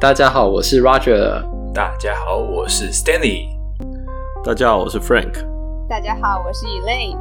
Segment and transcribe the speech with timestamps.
[0.00, 1.42] 大家好，我是 Roger。
[1.74, 3.48] 大家好，我是 Stanley。
[4.42, 5.44] 大家好，我是 Frank。
[5.90, 7.18] 大家好，我是 Elaine。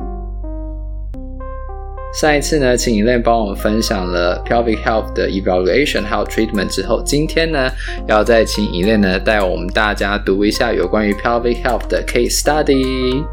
[2.13, 7.69] 上一次呢，请 Elaine 帮我们分享了 Pelvic Health 的 Evaluation 还有 Treatment 之后，今天呢，
[8.07, 13.25] 要再请 Elaine 呢带我们大家读一下有关于 Pelvic Health 的 Case Study。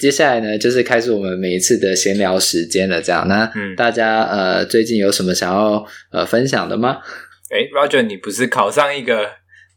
[0.00, 3.02] 接下来呢，就是开始我们每一次的闲聊时间了。
[3.02, 6.96] 这样，那大家、嗯、呃，最近有什么想要呃分享的吗？
[7.50, 9.28] 哎，Roger，你不是考上一个？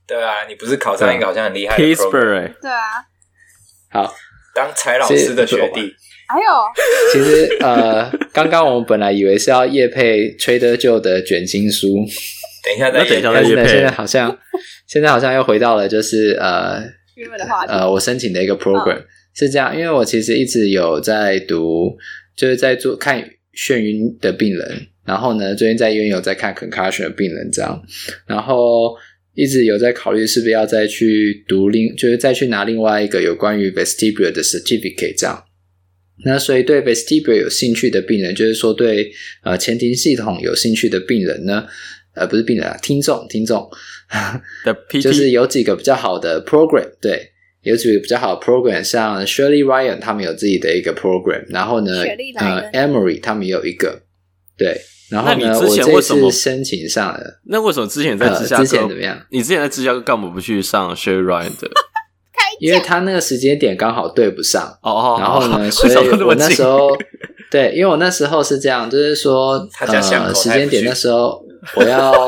[0.08, 2.54] 对啊，你不是考上一个好像很厉害的 Pittsburgh？
[2.62, 3.04] 对啊。
[3.91, 4.16] 好，
[4.55, 5.94] 当柴老师的学弟。
[6.30, 6.46] 还有，
[7.12, 11.88] 其实呃，刚刚我们本来以为是要叶配 Trader Joe 的卷心书，
[12.63, 13.62] 等一下再，等一下再叶配。
[13.62, 14.40] 但是呢，现在好像
[14.88, 16.82] 现在好像又回到了就是呃，
[17.16, 17.74] 原本的话题。
[17.74, 18.99] 呃，我申请的一个 program。
[18.99, 19.04] 哦
[19.36, 21.98] 是这样，因为我其实一直有在读，
[22.36, 23.24] 就是在做看
[23.55, 27.82] 眩晕的病人，然后呢，最近在医院有在看 concussion 的病人，这样，
[28.27, 28.96] 然后
[29.34, 35.44] 一直有在考虑是不是要再去读另，就是再去拿另外一个有关于 vestibular 的 certificate 这样。
[36.24, 39.12] 那所以对 vestibular 有兴趣的病人，就是说对
[39.44, 41.66] 呃前庭系统有兴趣的病人呢，
[42.13, 43.68] 呃不是病人啊，听众听众，
[45.02, 47.32] 就是有几个比较好的 program 对。
[47.64, 52.04] 有几个比较好的 program，像 Shirley Ryan 他们有自己的一个 program，然后呢，
[52.38, 54.02] 呃，Emory 他们也有一个，
[54.58, 57.40] 对，然后呢，我这次申请上了。
[57.48, 59.18] 那为什么之前在芝加哥、呃、之前怎么样？
[59.30, 61.70] 你之前在芝加哥干嘛不去上 Shirley Ryan 的？
[62.60, 66.90] 因为他那个时间点刚好对不上哦哦，然后呢，所以我那时候
[67.50, 71.44] 对，因为我那时候是这样，就是说呃，时间点那时候
[71.75, 72.28] 我要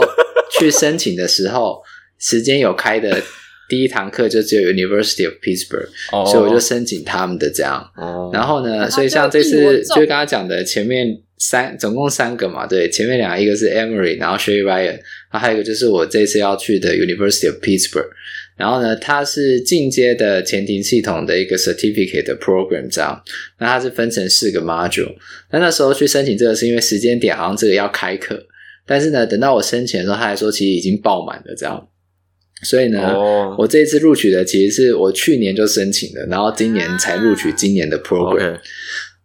[0.58, 1.82] 去申请的时候，
[2.18, 3.22] 时间有开的。
[3.68, 6.28] 第一堂课就只有 University of Pittsburgh，、oh.
[6.28, 7.84] 所以我就申请他们的这样。
[7.96, 8.34] Oh.
[8.34, 18.10] 然后呢，所以像这次就刚刚讲的前面三，总共三个嘛，对，前面两个一个是 Emory，然后 Sherry Ryan，然后还有一个就是我这次要去的 University of Pittsburgh。
[18.58, 23.22] 然后呢，它是进阶的前庭系统的一个 certificate 的 program 这样。
[23.60, 25.14] 那它是分成四个 module。
[25.52, 28.42] 那那时候去申请这个是因为时间点好像这个要开课，
[28.88, 31.86] 但是呢，等到我申请的时候，他还说其实已经爆满了这样。
[32.64, 33.60] 所以呢，oh.
[33.60, 38.54] 我这一次录取的其实是我去年就申请的，然后今年才录取今年的 program。
[38.54, 38.60] Okay.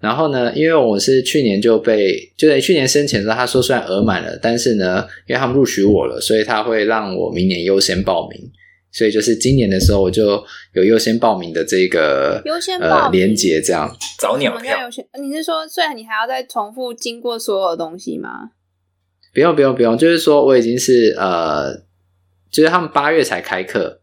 [0.00, 8.50] 然后呢，因为我是去年就被，就在去年申请的时候，他说虽然额满了，但是呢，因为他们录取我了，所以他会让我明年优先报名。
[8.92, 10.42] 所以就是今年的时候，我就
[10.72, 13.88] 有优先报名的这个优先报呃连接这样
[14.18, 14.76] 早鸟票。
[15.22, 18.50] 你是说，虽然你还要再重复经过所有的东西吗？
[19.32, 21.88] 不用不用不用，就是说我已经是呃。
[22.50, 24.00] 就是他们八月才开课，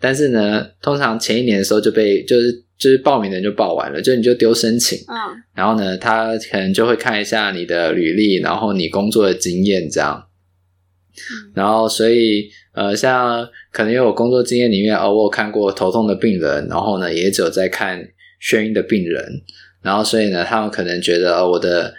[0.00, 10.28] 但是呢，通常前一年的时候就被就是就是报名的人就报完了，就你就丢申请，嗯，然后呢，他可能就会看一下你的履历，然后你工作的经验这样，
[11.14, 18.00] 嗯，然后所以呃，像可能因为我工作经验里面，哦，我有看过头痛的病人，然后呢，也只有在看
[18.42, 19.42] 眩晕的病人，
[19.82, 21.92] 然后所以呢，他们可能觉得我的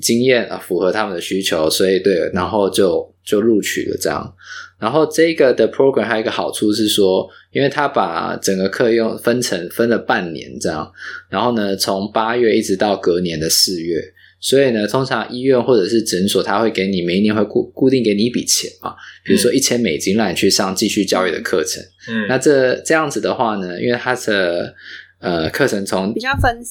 [0.00, 4.34] 经验啊符合他们的需求，所以对，然后就就录取了这样。
[4.82, 10.92] 然后这个的 program 还有一个好处是说，因为他把整个课用分成分了半年这样，
[11.28, 14.02] 然后呢，从八月一直到隔年的四月，
[14.40, 18.92] 所以呢，通常医院或者是诊所他会给你每一年会固固定给你一笔钱嘛，
[19.24, 21.80] 比如说一千美金让你去上继续教育的课程。
[22.08, 24.74] 嗯，那这这样子的话呢，因为它的
[25.20, 26.12] 呃课程从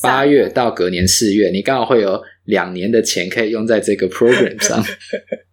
[0.03, 4.83] 八月到隔年四月，你刚好会有两年的钱可以用在这个 program 上。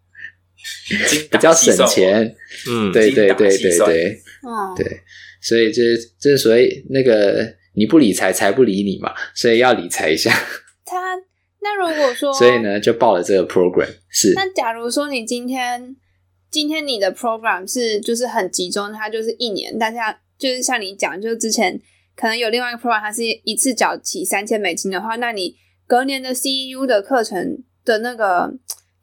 [1.30, 2.34] 比较省钱，
[2.68, 5.00] 嗯，对对对对对，嗯，对，
[5.42, 5.82] 所以这
[6.18, 10.30] 这所谓那个你不理财，财不理你嘛，所以要理财一下。
[10.86, 11.14] 他
[11.60, 13.88] 那如果说，所以呢，就报了这个 program。
[14.08, 15.94] 是那假如说你今天
[16.50, 21.78] 今天你的 program 是就是很集中，它就是一年，大家就是像你讲，就是之前
[22.16, 25.56] 可能有另外一个 program，它是一次缴起三千美金的话，那你
[25.86, 28.54] 隔年的 CEU 的课程的那个。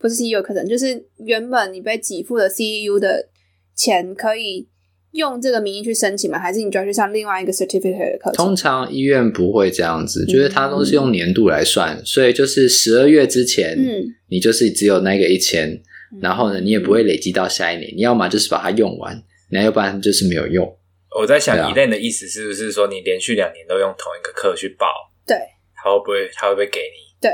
[0.06, 3.28] 不是 CEU 课程，就是原本你被给付的 CEU 的
[3.76, 4.68] 钱，可以
[5.14, 6.38] 用这个名义去申请吗？
[6.38, 8.46] 还是你就要去上另外一个 certificate 的课程？
[8.46, 15.72] 通常医院不会这样子，就是它都是用年度来算，嗯、所以就是十二月之前，嗯，你就是只有那个一千、
[16.14, 17.92] 嗯，然后呢，你也不会累积到下一年。
[17.96, 19.20] 你要么就是把它用完，
[19.50, 20.78] 那要不然就是没有用。
[21.20, 24.86] 我在想，Elaine 的意思是不是说，你连续两年都用同一个课去报？
[25.26, 25.36] 对，
[25.74, 27.18] 他会不会他会不会给你？
[27.20, 27.32] 对。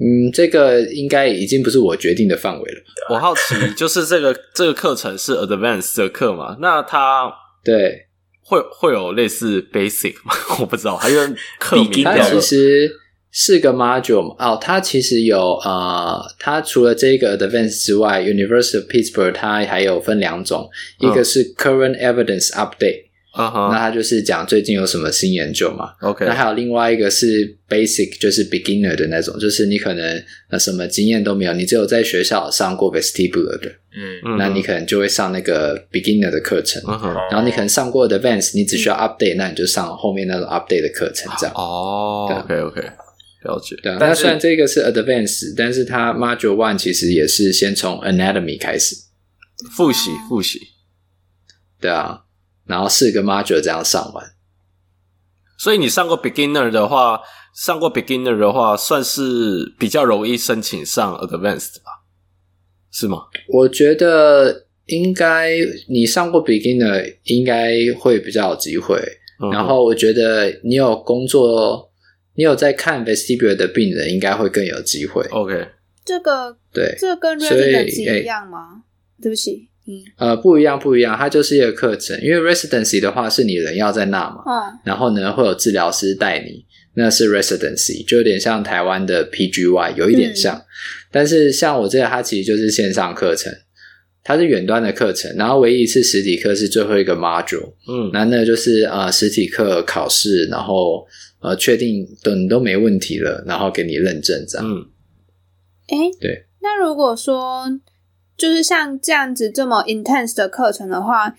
[0.00, 2.80] 嗯，这个应该已经不是我决定的范围了。
[3.10, 6.56] 我好奇，就是这个 这个课程是 advanced 的课嘛？
[6.60, 8.06] 那它对
[8.42, 10.34] 会会有类似 basic 吗？
[10.60, 11.20] 我不知道，还有
[11.58, 12.02] 课名。
[12.02, 12.90] 它其实
[13.30, 20.68] 是个 module 哦，它其实有呃，它除了这个 advanced 之外，University of Pittsburgh 它还有分两种，
[21.00, 23.04] 嗯、一个是 current evidence update。
[23.32, 41.54] 啊哈，那他就是讲最近有什么新研究嘛？OK，那还有另外一个是 basic，就是 beginner 的那种，就是你可能呃什么经验都没有，你只有在学校上过 vestibular 的，嗯，那你可能就会上那个 beginner 的课程，嗯、然后你可能上过 advanced，你只需要 update，、嗯、那你就上后面那种 update 的课程，这样。
[41.56, 42.82] 哦，OK OK，
[43.44, 43.74] 了解。
[43.82, 48.94] 对，那虽然这个是 advanced，但是它 module one 其实也是先从 anatomy 开始。
[49.74, 50.60] 复习复习，
[51.80, 52.24] 对啊。
[52.72, 54.32] 然后四个 module 这样上完，
[55.58, 57.20] 所以你上过 beginner 的话，
[57.54, 62.00] 上过 beginner 的话，算是比较容易申请上 advanced 吧？
[62.90, 63.24] 是吗？
[63.48, 65.50] 我觉得应该
[65.90, 68.98] 你上过 beginner 应该会比较有机会。
[69.42, 71.92] 嗯、然后我觉得你有工作，
[72.36, 75.22] 你有在看 vestibular 的病人，应该会更有机会。
[75.28, 75.68] OK，
[76.06, 78.84] 这个对，这个跟 residency 一样吗？
[79.18, 79.68] 欸、对不起。
[79.92, 82.18] 嗯，呃，不一样，不一样，它就是一个课程。
[82.22, 90.56] 因为 residency 的话是你人要在那嘛，嗯，然后呢会有治疗师带你，那是 residency，就有点像台湾的 PGY，有一点像。
[90.56, 90.62] 嗯、
[91.10, 93.52] 但是像我这个，它其实就是线上课程，
[94.24, 101.06] 它是远端的课程，然后唯一一次实体课是最后一个 module，嗯，那那就是呃实体课考试，然后
[101.40, 104.66] 呃确定等都没问题了，然后给你认证这样。
[104.66, 104.86] 嗯，
[105.88, 107.66] 哎，对，那如果说。
[108.42, 111.32] 就是像这样子这么 intense 的课程的话，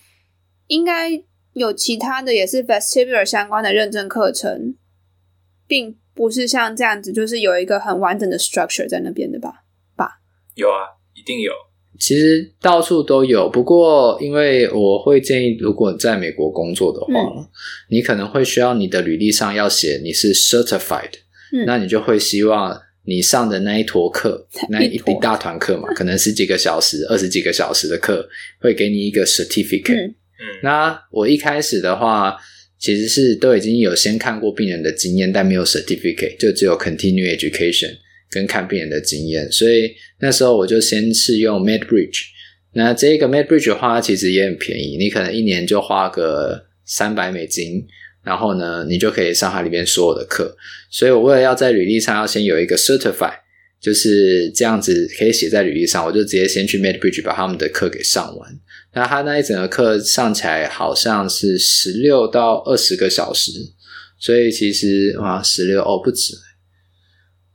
[0.68, 1.22] 应该
[1.52, 4.74] 有其他的也是 vestibular 相关的认证课程，
[5.66, 9.64] 并不是像这样子，就是有一个很完整的 structure 在那边的吧？
[9.94, 10.18] 吧？
[10.54, 11.52] 有啊，一定有。
[12.00, 17.46] 其实到处都有，不过因为我会建议，如果在美国工作的话，嗯、
[17.90, 21.12] 你可能会需要你的履历上要写你是 certified，、
[21.52, 22.80] 嗯、那你就会希望。
[23.06, 28.26] 你上的那一坨课，那一一大团课嘛，可能十几个小时、二十几个小时的课，
[28.60, 30.08] 会给你一个 certificate。
[30.08, 30.14] 嗯，
[30.62, 32.36] 那我一开始的话，
[32.78, 37.90] 其实是都已经有先看过病人的经验，但没有 certificate，就只有 continue education
[38.30, 39.50] 跟看病人的经验。
[39.52, 42.22] 所以那时候我就先试用 MedBridge。
[42.72, 47.86] 那这个 MedBridge 的话，其实也很便宜，你可能一年就花个三百美金。
[48.24, 50.56] 然后呢，你就可以上它里面所有的课。
[50.90, 53.32] 所以我为了要在履历上要先有一个 certify，
[53.80, 58.58] 就是这样子可以写在履历上，我就直接先去 MadBridge 把他们的课给上完。
[58.94, 63.50] 那他那一整个课上起来好像是十六到二十个小时，
[64.18, 66.34] 所以其实哇，十六哦不止，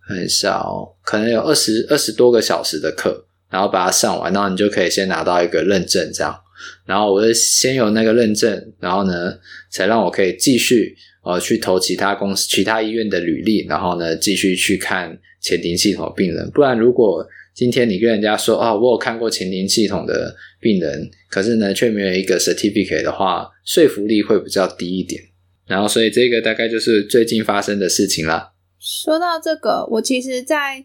[0.07, 6.39] 很少，可能有二十二十多个小时的课，然后把它上完，然后你就可以先拿到一个认证，这样。
[6.85, 9.37] 然后我就先有那个认证，然后呢，
[9.69, 16.49] 才让我可以继续呃去投其他公司、其他医院的履历，然后呢继续去看前庭系统病人。
[16.51, 25.21] 不然，如果今天你跟人家说啊、哦，我有看过前庭系统的病人，可是呢却没有一个 certificate 的话，说服力会比较低一点。
[25.67, 28.53] 然后，所以这个大概就是最近发生的事情啦。
[28.79, 30.83] 说到这个，我其实在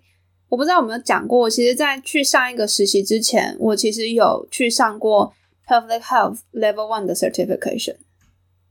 [0.48, 5.32] 我不知道有没有讲过，其实，在去上一个实习之前，我其实有去上过。
[5.66, 7.96] Public Health Level One 的 Certification，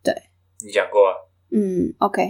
[0.03, 0.13] 对，
[0.65, 1.15] 你讲过啊？
[1.51, 2.21] 嗯，OK，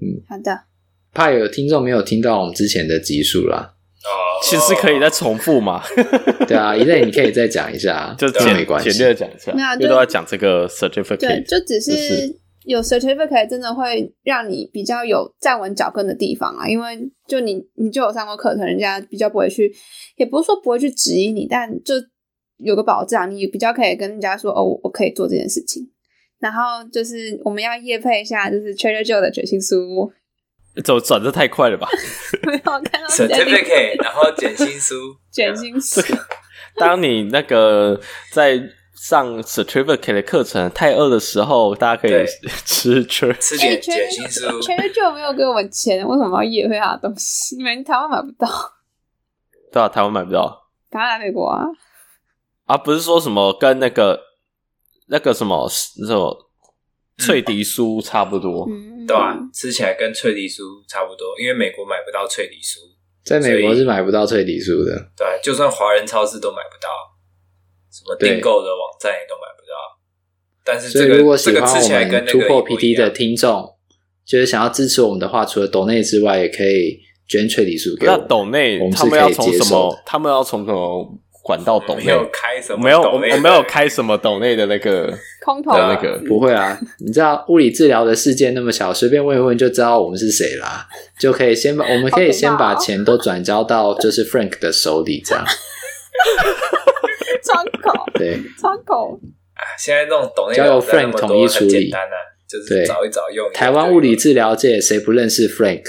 [0.00, 0.64] 嗯，好的。
[1.12, 3.74] 怕有听众没有听到我们之前的集数啦。
[4.04, 4.08] 哦，
[4.42, 5.82] 其实可以再重复嘛？
[6.48, 9.52] 对啊，一类你可以再讲一下， 就简没关系，简略讲一下。
[9.52, 11.16] 没有，就都要讲这个 Certificate。
[11.18, 16.66] 对，就只是有 Certificate，真的会让你比较有站稳脚跟的地方啊。
[16.66, 16.98] 因为
[17.28, 19.72] 就你，你就有上过课程，人家比较不会去，
[20.16, 21.94] 也不是说不会去质疑你，但就。
[22.62, 25.88] 有个保障，你比较可以跟人家说哦，我可以做这件事情。
[26.38, 30.12] 然后就是我们要夜配一下，就是 Trader Joe 的决心书。
[30.82, 31.86] 走转的太快了吧？
[32.46, 34.94] 没有看到 certificate，然后卷心书，
[35.30, 36.00] 卷心书。
[36.76, 38.00] 当你那个
[38.32, 38.58] 在
[38.96, 42.12] 上 certificate 的课程太饿的时候，大家可以
[42.64, 44.46] 吃吃吃点决心书。
[44.62, 47.56] Trader Joe 没有给我们钱，为什么要夜配他的东西？
[47.56, 48.48] 你们台湾买不到。
[49.70, 50.70] 对啊，台湾买不到。
[50.90, 51.64] 赶快来美国啊！
[52.72, 54.18] 啊，不是说什么跟那个
[55.08, 56.50] 那个什么什么
[57.18, 59.36] 脆迪酥差不多，嗯、对吧？
[59.52, 62.78] 吃起来跟脆迪酥差不多，因为美国买不到脆迪酥，
[63.22, 64.96] 在美国是买不到脆迪酥的。
[65.14, 66.88] 对，就算华人超市都买不到，
[67.90, 69.74] 什么订购的网站也都买不到。
[70.64, 73.76] 但是、这个，所以如果喜欢我们突破 PT 的听众，
[74.24, 76.98] 就是想要支持我们的话，除了抖内之外，也可以
[77.28, 78.20] 捐脆迪酥给我们。
[78.22, 79.94] 那抖内他们要从什么？
[80.06, 81.18] 他们要从什么？
[81.42, 85.12] 管道抖内，没有开什么，没有我我没有开什么抖内的那个
[85.44, 86.78] 空投的那个，不会啊。
[87.00, 90.86] 你知道物理治疗的世界那么小，随便问一问就知道我们是谁啦，
[91.18, 95.44] 就可以先把我们可以先把钱都转交到就是 Frank 的手里，这样。
[97.44, 99.18] 窗口对窗口
[99.54, 102.16] 啊，现在那种抖内交由 Frank 统一处理，简单啊，
[102.48, 103.52] 就是找一找用。
[103.52, 105.82] 台湾物理治疗界谁不认识 Frank？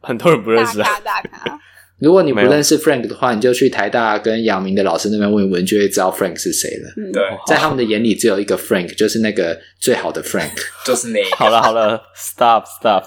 [0.00, 1.60] 很多人不认识啊，大咖大咖。
[2.00, 6.92] 如果你不认识 Frank 的话，你就去台大跟阳明的老师那边问一问，就会知道 Frank 是谁了。
[6.96, 10.52] 嗯、对，在他们的眼里只有一个 Frank，就是那个最好的 Frank，
[10.86, 11.36] 就是那一个。
[11.36, 13.04] 好了好了，Stop Stop，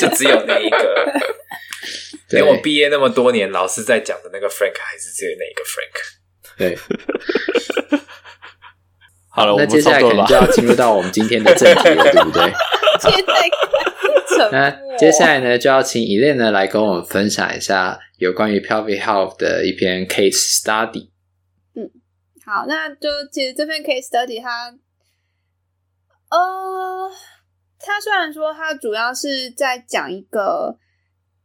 [0.00, 1.20] 就只有那一个。
[2.30, 5.94] 连我毕业那么多年，老师在讲的那个 Frank 还是只有那一个 Frank。
[6.58, 6.76] 对，
[9.30, 12.52] 好了，那接下来可能就要进入到我们今天的 正题了，对不对？
[14.50, 21.10] 那接下来呢，就要请 Elaine 呢来跟我们分享一下有关于 Pelvic Health 的一篇 case study。
[21.74, 21.90] 嗯，
[22.44, 24.70] 好，那就其实这篇 case study 它，
[26.30, 27.10] 呃，
[27.78, 30.78] 它虽然说它主要是在讲一个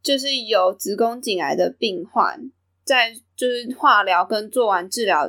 [0.02, 2.40] 就是有子宫颈癌的病患，
[2.84, 5.28] 在就是化疗跟做完治疗，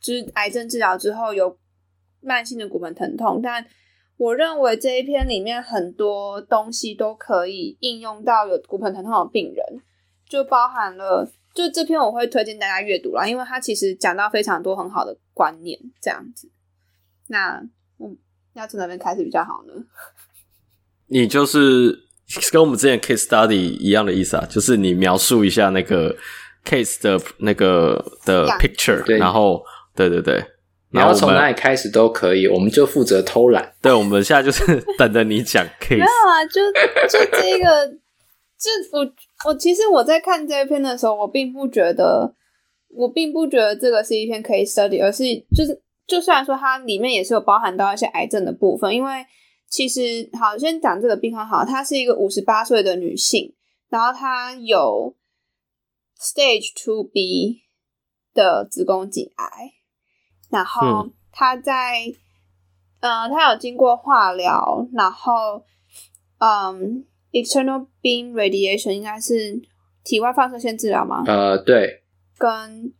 [0.00, 1.58] 就是癌症治疗之后有
[2.22, 3.66] 慢性的骨盆疼痛，但
[4.16, 9.82] 我认为这一篇里面很多东西都可以应用到有骨盆疼痛的病人，
[10.28, 16.48] 就包含了，就这篇我会推荐大家阅读啦，因为它其实讲到非常多很好的观念，这样子。
[17.28, 17.56] 那
[17.98, 18.16] 嗯，
[18.52, 19.72] 要从哪边开始比较好呢？
[21.08, 21.98] 你就是
[22.52, 26.14] 跟我们之前 case study 一样的意思啊，就是你描述一下那个
[26.64, 29.64] case 的那个的 picture，然后
[29.96, 30.44] 对对对。
[30.92, 33.74] 然后从哪里开始都可以，我们就负责偷懒。
[33.80, 35.96] 对，我们现在就是等着你讲 case。
[35.98, 36.60] 没有啊，就
[37.08, 37.88] 就这个，
[38.58, 39.12] 这我
[39.46, 42.34] 我其实我在看这一篇的时候，我并不觉得，
[42.90, 45.24] 我并不觉得这个是一篇 case study，而是
[45.56, 49.24] 就是就算说它里面也是有包含到一些癌症的部分，因为
[49.70, 53.54] 其实好，先讲这个病患好，她是一个五十八岁的女性，
[53.88, 55.16] 然后她有
[56.20, 57.62] stage two B
[58.34, 59.72] 的子宫颈癌。
[60.52, 62.04] 然后他在，
[63.00, 65.64] 嗯、呃，他有经过化疗，然后，
[66.36, 69.58] 嗯，external beam radiation 应该是
[70.04, 71.24] 体外放射线治疗吗？
[71.26, 72.02] 呃，对，
[72.36, 72.92] 跟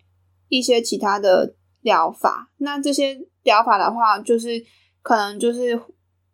[0.48, 2.50] 一些其他的疗法。
[2.56, 4.64] 那这些疗法的话，就是
[5.02, 5.78] 可能就是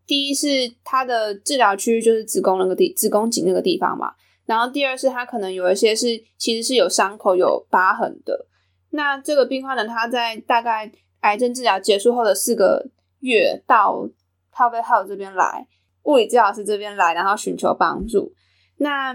[0.07, 4.13] 第一是他的治疗区域就是子宫那个地，子宫颈那个地方嘛。
[4.47, 8.47] 然后第二是他可能有一些是其实是有伤口、有疤痕的。
[8.91, 10.93] 那这个病患呢，他在大概。
[11.21, 14.09] 癌症治疗结束后的四个月，到
[14.53, 15.67] Pelvic Health 这边来，
[16.05, 18.33] 物理治疗师这边来，然后寻求帮助。
[18.77, 19.15] 那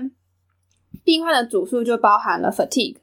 [1.03, 2.97] 病患的主诉就包含了 fatigue，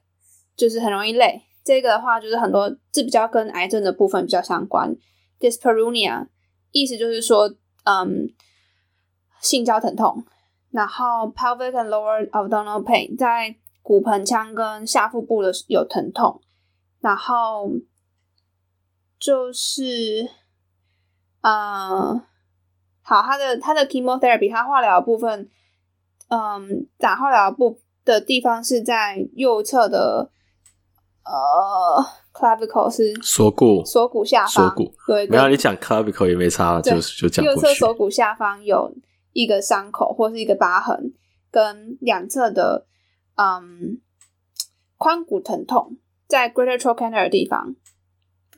[0.57, 1.43] 就是很容易累。
[1.65, 4.97] 这个的话，就是很多这比较跟癌症的部分比较相关。
[5.39, 6.29] Dyspareunia，
[6.71, 7.55] 意思就是说，
[7.85, 8.29] 嗯，
[9.41, 10.25] 性交疼痛。
[10.71, 16.41] 然后 pelvic and lower abdominal pain，在骨盆腔跟下腹部的有疼痛。
[17.01, 17.71] 然后
[19.21, 20.31] 就是，
[21.43, 22.23] 嗯，
[23.03, 25.51] 好，他的他的 chemotherapy，他化疗部分，
[26.29, 30.31] 嗯，打化疗部的地方是在右侧的，
[31.25, 38.97] 呃，clavicle 是锁骨，锁骨下方，锁骨，对，没有你讲 clavicle 也没差，就就讲右侧锁骨下方有
[39.35, 41.13] 一个伤口或是一个疤痕，
[41.51, 42.87] 跟两侧的，
[43.35, 44.01] 嗯，
[44.97, 47.77] 髋骨疼痛，在 greater trochanter 的地方。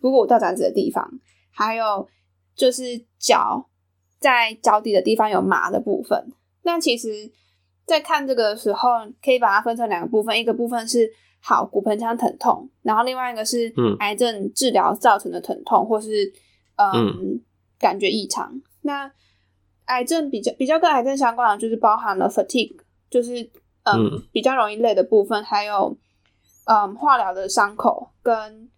[0.03, 1.09] 股骨大转子的地方，
[1.51, 2.09] 还有
[2.55, 3.71] 就是脚
[4.19, 6.33] 在脚底的地方有麻的部分。
[6.63, 7.33] 那其实，
[7.87, 8.89] 在看这个的时候，
[9.25, 16.33] 可以把它分成两个部分，一个部分是好骨盆腔疼痛，然后另外一个是癌症治疗造成的疼痛，嗯、或是
[16.77, 17.41] 嗯，嗯
[17.79, 18.61] 感觉异常。
[18.83, 19.11] 那
[19.87, 22.77] 癌症比较比较跟癌症相关的，就是包含了 fatigue，
[23.09, 23.43] 就是
[23.85, 25.97] 嗯，嗯比较容易累的部分，还有
[26.67, 28.69] 嗯化疗的伤口跟。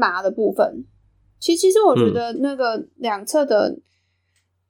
[0.00, 0.86] 麻的部分，
[1.38, 3.78] 其实其实我觉得那个两侧的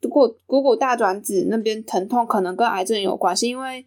[0.03, 3.87] 股骨股骨大转子那边疼痛可能跟癌症有关系，因为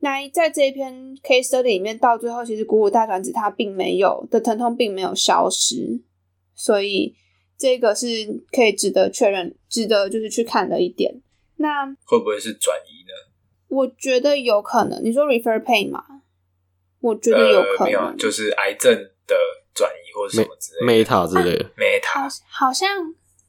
[0.00, 6.02] 那在这一篇 case study 里面，到最后其实股骨大转子它并没有的疼痛并没有消失，
[6.54, 7.14] 所以
[7.56, 8.06] 这个是
[8.50, 11.22] 可以值得确认、值得就是去看的一点。
[11.56, 13.12] 那会不会是转移呢？
[13.68, 15.02] 我觉得有可能。
[15.04, 16.02] 你说 refer pain 吗？
[17.00, 18.92] 我觉得有可能，呃、就是癌症
[19.26, 19.36] 的。
[20.14, 22.38] 或者什么之类的，Meta 之类的， Meta。
[22.50, 22.88] 好，像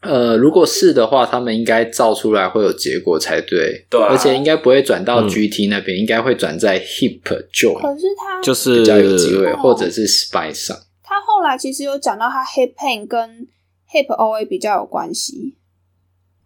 [0.02, 7.22] 呃，如果是的话，他们应该照出来会有结果才对，对、啊，而且应该不会转到 GT 那边，嗯、应该会转在 Hip
[7.54, 10.78] Joint，可是他就是比较有机会，或者是 Spine 上。
[11.02, 13.48] 他后来其实有讲到他 hip pain 跟
[13.92, 15.56] hip OA 比较有关系。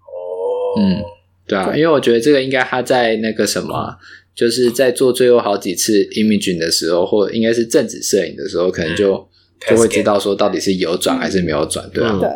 [0.01, 1.01] 哦，嗯，
[1.47, 3.97] 对啊，因为我觉得这个应该他在那个什么，
[4.35, 9.27] 就是在做最后好几次 imaging 的时候，或应该是正子摄影的时候，可能就、嗯、
[9.59, 12.29] 就会知道说到底是有转还是没有转，对啊，对，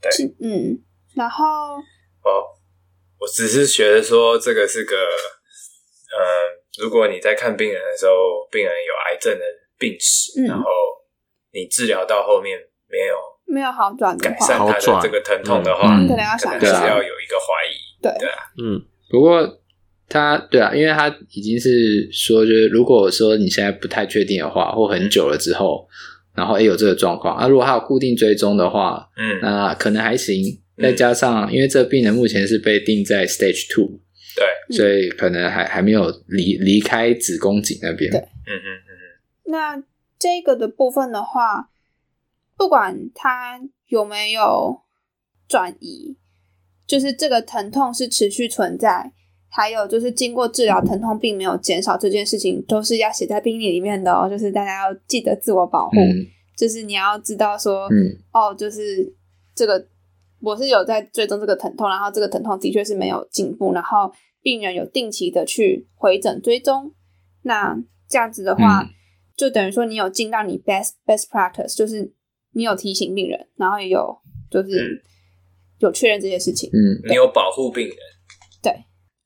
[0.00, 0.10] 对，
[0.40, 0.78] 嗯，
[1.14, 1.44] 然后
[2.22, 2.28] 哦，
[3.18, 8.12] 我只是觉得说这个是个，嗯、呃，如果你在看病人的时候，
[8.50, 9.44] 病人有癌症的
[9.78, 10.64] 病史，嗯、然后
[11.52, 12.58] 你治疗到后面
[12.88, 18.12] 没有没有好转，改善他的这个疼痛的话，你可能要想，是要有一个怀疑，对。
[18.18, 19.60] 对啊，嗯，不过
[20.08, 25.88] 他对啊，因为他已经是说，就是如果说你现在不太确定的话，或很久了之后，
[26.36, 30.62] 然后也有这个状况啊，如果他有固定追踪的话，嗯，那可能还行。
[30.78, 33.98] 再加上，因为这个病人目前是被定在 Stage Two，
[34.36, 38.10] 对，所以可能还还没有离离开子宫颈那边。
[38.10, 39.50] 对，嗯嗯嗯嗯。
[39.50, 39.82] 那
[40.18, 41.70] 这个的部分的话，
[42.58, 44.82] 不管他有没有
[45.48, 46.18] 转移，
[46.86, 49.12] 就是这个疼痛是持续存在，
[49.56, 54.28] 还有就是经过治疗，疼痛并没有减少，这件事情都是要写在病历里面的哦。
[54.28, 59.14] 就是大家要记得自我保护，嗯、就是你要知道说，嗯，哦，就是
[59.54, 59.86] 这个。
[60.42, 66.92] 我是有在追踪这个疼痛，然后这个疼痛的确是没有进步，然后病人有定期的去回诊追踪。
[67.42, 67.74] 那
[68.06, 68.88] 这样子的话，嗯、
[69.34, 72.12] 就等于说你有尽到你 best best practice，就是
[72.52, 74.16] 你有提醒病人，然后也有
[74.50, 75.02] 就是
[75.78, 76.68] 有确认这些事情。
[76.70, 77.96] 嗯，你有保护病人。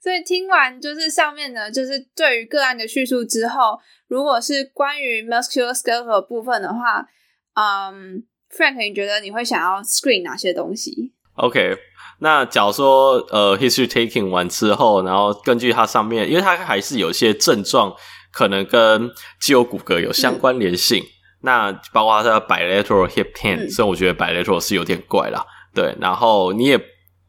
[0.03, 3.79] 对，所以听完就是上面呢，就是对于个案的叙述之后，
[4.09, 7.07] 如果是关于 musculoskeletal 的部分的话，
[7.55, 8.25] 嗯。
[8.53, 11.77] Frank，你觉得你会想要 screen 哪些东西？OK，
[12.19, 17.95] 那假如说呃，history taking 完之后，然后根据它上面，因为它还是有些症状
[18.33, 19.09] 可能跟
[19.41, 21.07] 肌肉骨骼有相关联性，嗯、
[21.43, 25.47] 那包括它的 bilateral hip pain，、嗯、所以我觉得 bilateral 是有点怪啦。
[25.73, 26.77] 对，然后你也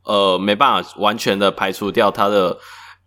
[0.03, 2.57] 呃没办法完全的排除掉它的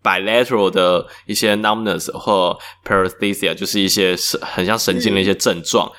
[0.02, 5.90] bilateral 的一些 numbness 或 paresthesia，就是一些神很像神经的一些症状。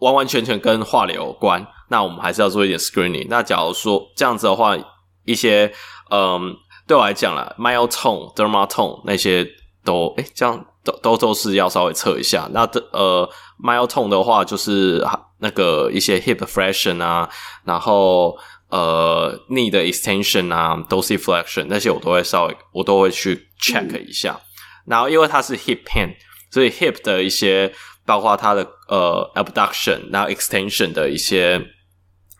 [0.00, 3.26] 完完全全跟化疗有关，那我们还是要做一点 screening。
[3.30, 4.76] 那假如说这样子的话，
[5.24, 5.72] 一些
[6.10, 6.54] 嗯，
[6.86, 9.46] 对我来讲啦，myotone、dermatome 那些
[9.82, 12.50] 都，诶，这样都都都是要稍微测一下。
[12.52, 13.26] 那的呃
[13.62, 15.02] ，myotone 的话就是
[15.38, 17.26] 那个一些 hip flexion 啊，
[17.64, 18.36] 然后
[18.76, 24.32] 呃，knee 的 extension 啊，dorsiflexion 那些我都会稍微我都会去 check 一下。
[24.32, 24.42] 嗯、
[24.86, 26.14] 然后因为它是 hip pain，
[26.50, 27.72] 所以 hip 的一些。
[28.06, 31.58] 包括它的呃 abduction，然后 extension 的一些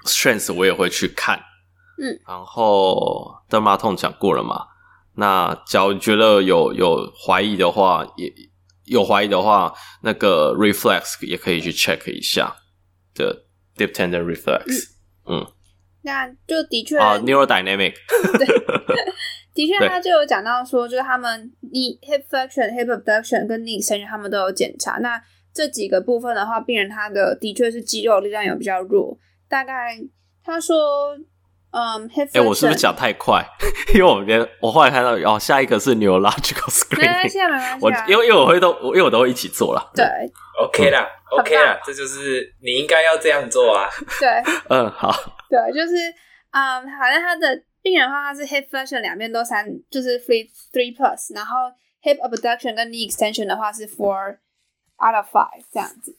[0.04, 1.42] strength 我也会去看，
[1.96, 4.66] 嗯，然后 dermatome 讲过了嘛？
[5.14, 8.30] 那假如觉得有有怀疑的话，也
[8.84, 12.54] 有怀疑的话，那个 reflex 也可以去 check 一下
[13.14, 14.90] 的 deep tendon reflex，
[15.24, 15.46] 嗯，嗯，
[16.04, 17.94] 那就的确啊、uh,，neurodynamic，
[18.38, 18.46] 对，
[19.54, 25.20] 的确他就有讲到说，就是他们 knee hip flexion、hip abduction 跟 knee extension 他们都有检查，那。
[25.56, 29.16] 这几个部分的话，病人他的的确是肌肉力量有比较弱。
[29.48, 29.96] 大概
[30.44, 31.16] 他说，
[31.70, 33.40] 嗯，，hip，哎、欸，我是不是讲太快？
[33.94, 37.78] 因为我连我后来看到哦，下一个是 neurological screening，没关系，没关系。
[37.80, 39.92] 我因为因为我会都，因为我都会一起做了。
[39.94, 40.04] 对
[40.60, 43.88] ，OK 啦，OK 啦，这就是你应该要这样做啊。
[44.18, 45.14] 对， 嗯，好。
[45.54, 45.94] 对，就是
[46.50, 51.70] 嗯，好像他的病人的话，他是 hip flexion 两边都三，就是 three three plus，然后
[52.02, 54.38] hip abduction 跟 knee extension 的话是 four。
[54.96, 56.16] Out of five 这样子。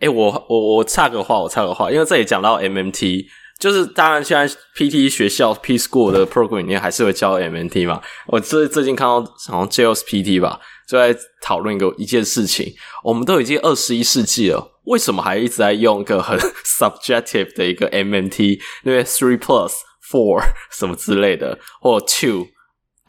[0.00, 3.26] 哎、我我我插个话，我插个话，因为这里讲到 MMT，
[3.60, 8.02] 就是当然现在 PT 学校 P School 的 program 里面还是会教 MMT 嘛。
[8.28, 19.72] 我最最近看到好像 JOS PT 吧，就在讨论一个一件事情，我们都已经二十一世纪了，为什么还一直在用一个很 subjective 的一个 MMT，因为 three plus
[20.10, 22.46] four 什么之类的，或 two。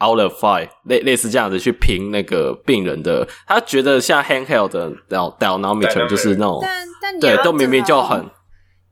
[0.02, 8.28] Out of five，类类似这样子去评那个病人的，他觉得像 handheld 的 dynamometer 就是那种，但但你对都明明就很，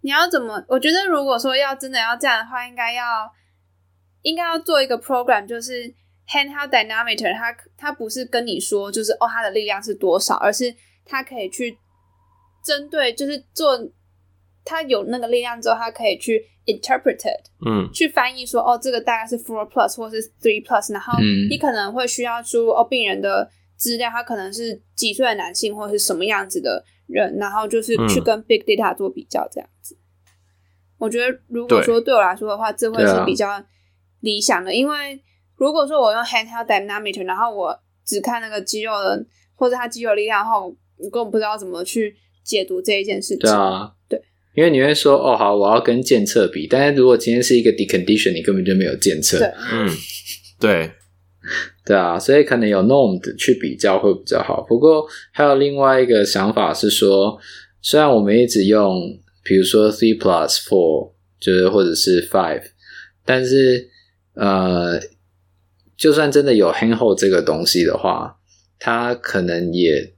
[0.02, 0.64] 你要怎么？
[0.68, 3.28] 我觉得如果说要真的要这样的话，应该要
[4.22, 5.92] 应该要做一个 program，就是
[6.32, 10.72] handheld dynamometer，它它不是跟你说就是哦它的力量是多少，而是
[11.04, 11.76] 它可以去
[12.62, 13.78] 针对就是做
[14.64, 16.48] 他有那个力量之后，他可以去。
[16.64, 21.12] interpreted，嗯，去翻译说哦，这个大概是 four plus 或是 three plus，然后
[21.50, 29.96] 你可能会需要出哦病人的资料，他可能是几岁的男性或是什么样子的人，然后就是去跟 big data 做比较这样子。
[29.96, 29.98] 嗯、
[30.98, 33.60] 我觉得如果说对我来说的话，这会是比较
[34.20, 35.20] 理想的，啊、因为
[35.56, 43.38] 如果说我用 handheld dynamometer，然后我只看那个肌肉的或者他肌肉力量后，我根本不知道怎么去解读这一件事情。
[43.38, 44.20] 对啊，对。
[44.54, 49.38] 因为你会说哦好，我要跟监测比，但是如果今天是一个 decondition，你根本就没有监测。
[49.38, 49.88] 对，嗯，
[50.60, 50.90] 对，
[51.86, 54.62] 对啊，所以可能有 norm 的去比较会比较好。
[54.68, 57.38] 不过还有另外一个想法是说，
[57.80, 62.62] 虽然我们一直用，比如说 three plus four，就是或者是 five，
[63.24, 63.88] 但是
[64.34, 65.00] 呃，
[65.96, 68.36] 就算真的有 handhold 这个东西的话，
[68.78, 70.12] 它可能也。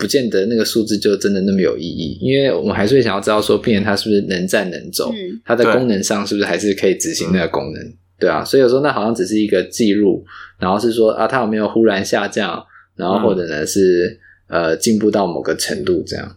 [0.00, 10.24] 不见得那个数字就真的那么有意义，因为我们还是会想要知道说病人他是不是能站能走，嗯、他在功能上是不是还是可以执行那个功能，对啊，所以有时候那好像只是一个记录，
[10.58, 12.64] 然后是说啊，他有没有忽然下降，
[12.96, 16.36] 然后或者呢是、嗯、呃进步到某个程度这样。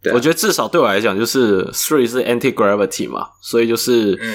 [0.00, 4.34] 对啊、我觉得至少对我来讲，就是 three 是 anti gravity 嘛，所以就是，嗯，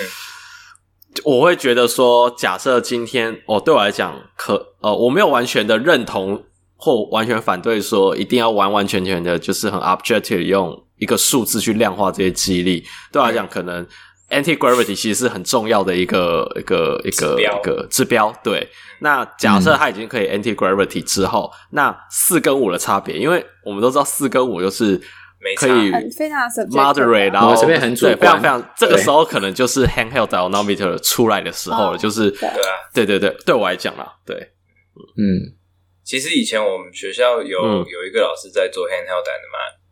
[1.23, 6.43] 我会觉得说，假设今天哦，对我来讲可呃，我没有完全的认同。
[6.83, 12.83] 或完全反对说一定要完完全全的，就是很 objective 用一个数字去量化这些肌力。
[13.11, 13.85] 对我来讲，可能
[14.31, 18.33] anti gravity 其实是很重要的一个一个一个一个指标。
[18.43, 18.67] 对，
[19.01, 24.99] 那假设它已经可以 anti gravity 之后，嗯、那四跟五的差别，因为我们都知道四跟五就是
[25.57, 32.49] 可以非常 moderate，然后这边很主观，非常非常这个时候可能就是 handheld dynamometer 出来的时候了，就是对。
[32.93, 34.35] 对对对，对我来讲啦，对，
[35.15, 35.60] 嗯。
[36.03, 39.23] 其实以前我们学校有、嗯、有一个老师在做 handheld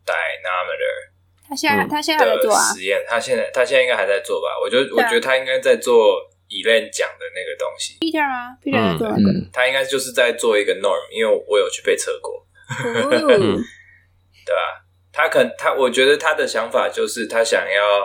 [0.04, 1.10] dynamometer，
[1.48, 2.72] 他现在、嗯、他现在还在做啊？
[2.74, 4.58] 实验，他现在他现在应该还在做吧？
[4.60, 7.98] 我觉得、啊、我觉得他应该在做 Elaine 讲的那个东西。
[8.00, 9.50] Peter 吗？Peter 在做那个？
[9.52, 12.44] 他应该就是在做一个 norm，因为我有去被测过，
[12.84, 13.10] 嗯、
[14.44, 14.84] 对吧？
[15.12, 18.02] 他可能他，我觉得他的想法就是他想要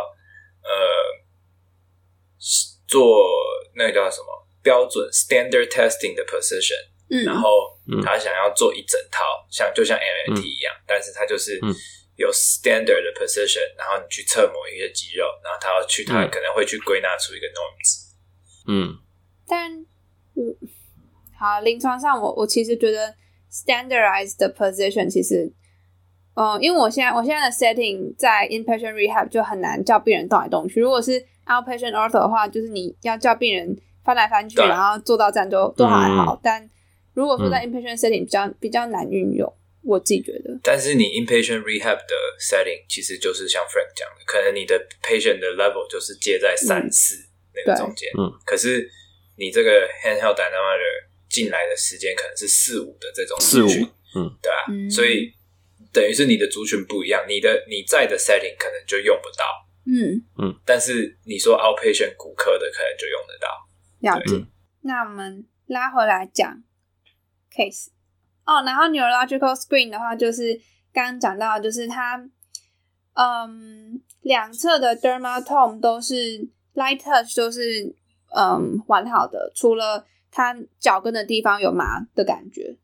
[0.63, 0.70] 呃
[2.88, 3.24] 做
[3.76, 6.94] 那个叫什么标准 standard testing 的 position。
[7.10, 7.50] 嗯，然后
[8.04, 11.60] 他想要做一整套，像就像 MAT 一样，但是他就是
[12.15, 18.06] 有 standard 的 position，然后你去测某一个肌肉，然后他要去，他可能会去归纳出一个 norms。
[18.68, 18.98] 嗯，
[19.48, 19.72] 但
[20.36, 20.56] 嗯，
[21.38, 23.13] 好，临床上我我其实觉得
[23.52, 25.54] standardized 的 position 其实，
[26.34, 36.68] 嗯，因为我现在我现在的 setting 在 inpatient rehab 就很难叫病人动来动去，如果是 outpatient ortho 的话，就是你要叫病人翻来翻去，然后坐到站都都还好，但
[37.15, 39.51] 如果说在 inpatient setting 比较、嗯、比较难运用，
[39.82, 40.60] 我自己觉得。
[40.62, 47.15] 但是你 inpatient rehab 的 setting 其实就是像 Frank 讲的，可能你的 patient 的 level 就是接在三四
[47.54, 48.89] 那个中间，嗯，可是
[49.38, 53.82] 你这个 handheld dynamometer 进来的时间可能是四五的这种族群，
[54.15, 54.67] 嗯，对吧、啊？
[54.69, 55.32] 嗯、所以
[55.93, 59.45] 等于是你的族群不一样，你的你在的 setting 可能就用不到，
[59.88, 63.47] 嗯嗯，但是你说 outpatient 骨科的可能就用得到。
[63.99, 64.36] 了解。
[64.36, 64.47] 嗯、
[64.82, 66.62] 那我们拉回来讲。
[67.56, 67.88] Case
[68.46, 70.60] 哦，然后 neurological screen 的话，就是
[70.94, 72.18] 刚刚讲到，就是它，
[73.13, 76.13] 嗯，两侧的 dermatome 都是
[76.76, 77.96] light touch，都是
[78.36, 82.78] 嗯完好的，除了它脚跟的地方有麻的感觉。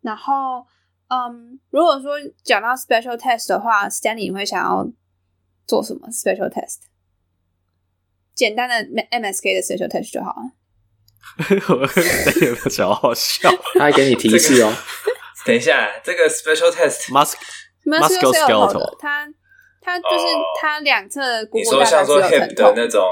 [0.00, 0.66] 然后，
[1.08, 4.86] 嗯，如果说讲到 special test 的话，Stanley 你会想要
[5.66, 6.80] 做什么 special test？
[8.34, 8.74] 简单的
[9.10, 10.52] MSK 的 special test 就好了。
[11.68, 14.72] 我有个小好笑，他还给你提示哦。
[15.46, 17.08] 等一下，这个 special test
[17.84, 19.26] musculoskeletal，它
[19.80, 20.26] 它就是
[20.60, 23.08] 它两侧的骨，你说像说 hip 的那种，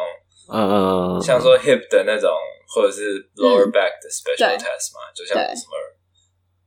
[0.52, 2.30] 嗯，像说 hip 的那种，
[2.68, 5.78] 或者是 lower back 的 special test 嘛，就像什么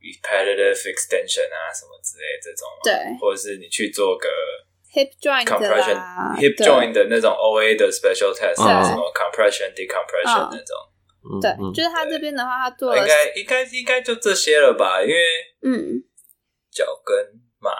[0.00, 4.28] repetitive extension 啊什么之类这种，对，或者是你去做个
[4.94, 10.89] hip joint compression，hip joint 的那种 OA 的 special test，什么 compression decompression 那种。
[11.40, 15.02] 对，就是他这边的话，他做了应该应该应该就这些了吧？
[15.02, 15.14] 因为
[15.62, 16.02] 嗯，
[16.72, 17.16] 脚跟
[17.58, 17.70] 麻，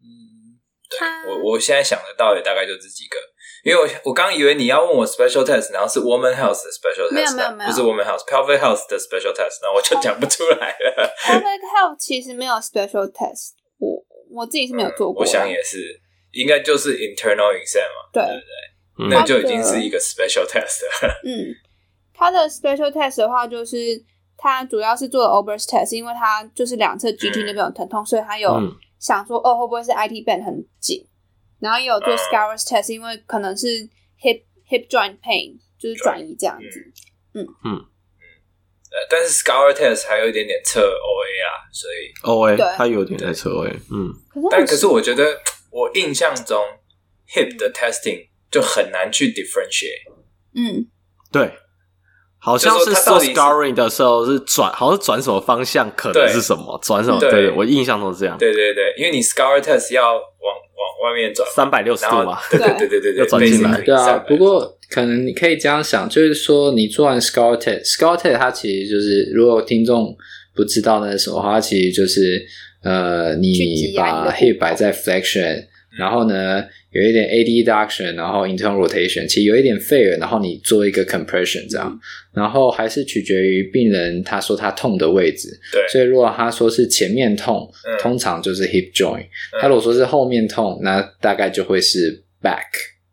[0.00, 0.58] 嗯，
[0.90, 3.18] 对，我我现在想得到也大概就这几个。
[3.62, 11.14] 因为我我刚以为你要问我 special test，然后是 woman health 的 special test，没有没有没有，不是 woman health pelvic health 的 special test，那我就讲不出来了。
[11.22, 15.22] pelvic health 其实没有 special test，我我自己是没有做过。
[15.22, 16.00] 我想也是，
[16.32, 19.16] 应该就是 internal exam 嘛，对不对？
[19.16, 21.20] 那就已经是一个 special test 了。
[21.24, 21.54] 嗯。
[22.22, 23.76] 它的 special test 的话，就是
[24.36, 28.56] 它主要是做了 Ober's test，因为它就是两侧 GT 那边有疼痛，嗯、所以它有
[29.00, 31.04] 想说，哦，会不会是 IT band 很紧？
[31.58, 33.66] 然后也有做 Scour's test，因为可能是
[34.20, 36.80] hip hip joint pain，就是转移这样子。
[37.34, 37.86] 嗯嗯嗯。
[39.10, 43.70] 但是 Scour test 还有一点点测 OA 啊，所以 OA 对它有点在测 OA。
[43.90, 44.12] 嗯。
[44.50, 45.24] 但可是我觉得，
[45.70, 46.62] 我印象中
[47.34, 50.12] hip 的 testing 就很难去 differentiate。
[50.54, 50.86] 嗯，
[51.32, 51.58] 对。
[52.44, 57.20] 好像是做 scarring 的时候是转，好像转什么方向，可能是什么转什么？
[57.20, 58.36] 对，我印象都是这样。
[58.36, 63.80] 对对对，因为你 scar test 要往往外面转三百六十度嘛，对对对对对，要转进来。
[63.82, 70.16] 对啊，不过可能你可以这样想，就是说你做完 Skull Tap，Skull Tap 它其实就是，如果听众
[70.56, 72.44] 不知道那是什么话，它其实就是
[72.82, 76.64] 呃，你把 hip 摆在 flexion，然后呢。
[76.92, 81.88] 有一点 adduction，然后 internal rotation，其实有一点 fair，然后你做一个 compression 这样，
[82.34, 85.48] 嗯、然后还是取决于病人他说他痛的位置。
[85.72, 89.26] 对，所以如果他说是前面痛，嗯、通常就是 hip joint；
[89.60, 92.68] 他如果说是后面痛，那大概就会是 back。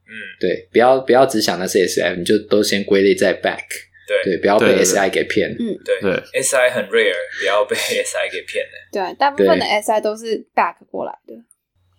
[0.06, 3.64] 嗯，对，不要不要只想那是 SF，你就都先归类在 back。
[4.08, 5.52] 对，对，不要被 SI 给骗。
[5.52, 8.72] 嗯，对对，SI 很 rare，不要被 SI 给骗了。
[8.92, 11.36] 对，大部分的 SI 都是 back 过来的。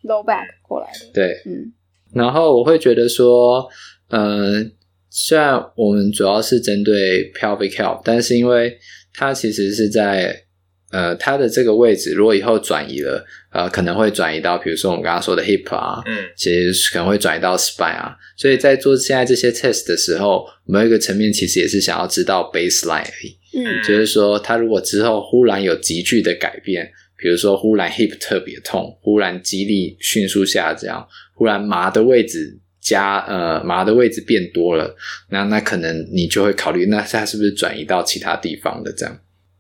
[0.03, 1.73] Low back 过来的，对，嗯，
[2.15, 3.69] 然后我会觉得说，
[4.09, 4.71] 嗯、呃，
[5.11, 8.79] 虽然我们主要是针对 pelvic health，但是因为
[9.13, 10.45] 它其实是在
[10.91, 26.91] 呃它的这个位置，如果以后转移了，呃，可能会转移到，比如说我们刚刚说的 hip 啊，嗯，其实可能会转移到 spine 啊，所以在做现在这些 test 的时候，某一个层面其实也是想要知道 baseline 而已，嗯，就是说它如果之后忽然有急剧的改变。
[27.21, 34.97] 比如说，忽然 hip 特别痛，忽然肌力迅速下降，忽然麻的位置加呃麻的位置变多了，
[35.29, 39.15] 那那可能你就会考虑，那它是不是转移到其他地方的这样？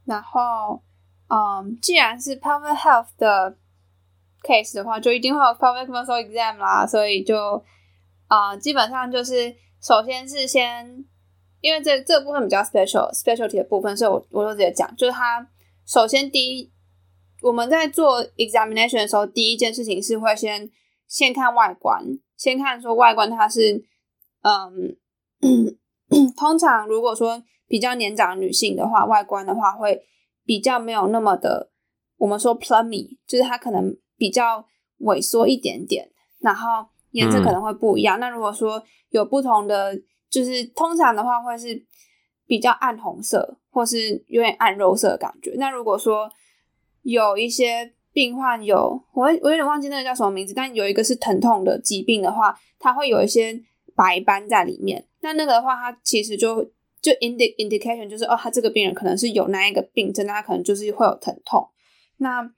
[0.07, 0.83] 然后，
[1.29, 3.55] 嗯，既然是 pelvic health 的
[4.42, 7.62] case 的话，就一定会有 pelvic muscle exam 啦，所以就
[8.27, 11.05] 啊、基本上就是首先是先，
[11.61, 15.46] 因为这这个部分比较 special specialty 的部分，所以我我就直接讲，就是它
[15.85, 16.70] 首先第一。
[17.42, 20.70] 我们在做 examination 的时候，第一件事情是会先
[21.07, 22.05] 先看外观，
[22.37, 23.85] 先看说外观它是，
[24.42, 24.96] 嗯，
[26.37, 30.03] 通常如果说比较年长女性的话，外观的话会
[30.44, 31.70] 比较没有那么的，
[32.18, 34.66] 我们说 plummy，就是它可能比较
[35.00, 38.20] 萎缩一点点，然后颜色可能会不一样。
[38.20, 39.96] 那如果说有不同的，
[40.29, 41.87] 就是通常的话会是
[42.46, 45.55] 比较暗红色，或是有点暗肉色的感觉。
[45.57, 46.31] 那如果说
[47.03, 53.63] 有一些病患有，我我有点忘记那个叫什么名字，但有一个是疼痛的疾病的话，它会有一些
[53.95, 55.07] 白斑在里面。
[55.21, 56.63] 那那个的话，它其实就
[57.01, 61.69] 就 ind indication 就是哦，他这个病人可能是有那一个病症，那他可能就是会有疼痛。
[62.19, 62.51] 那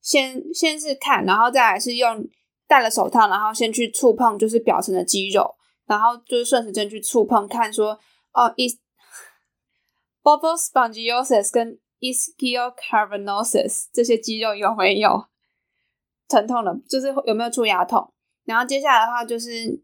[0.00, 2.26] 先先是看，然后再来是用
[2.66, 7.98] 戴了手套，然后先去触碰就是表层的肌肉，然后就是顺时针去触碰，看说
[8.32, 8.76] 哦，is
[10.22, 15.26] bulbar spongiosis 跟 ischial cavernosis 这些肌肉有没有
[16.28, 16.74] 疼痛的？
[16.88, 18.12] 就是有没有出牙痛？
[18.44, 19.80] 然后接下来的话就是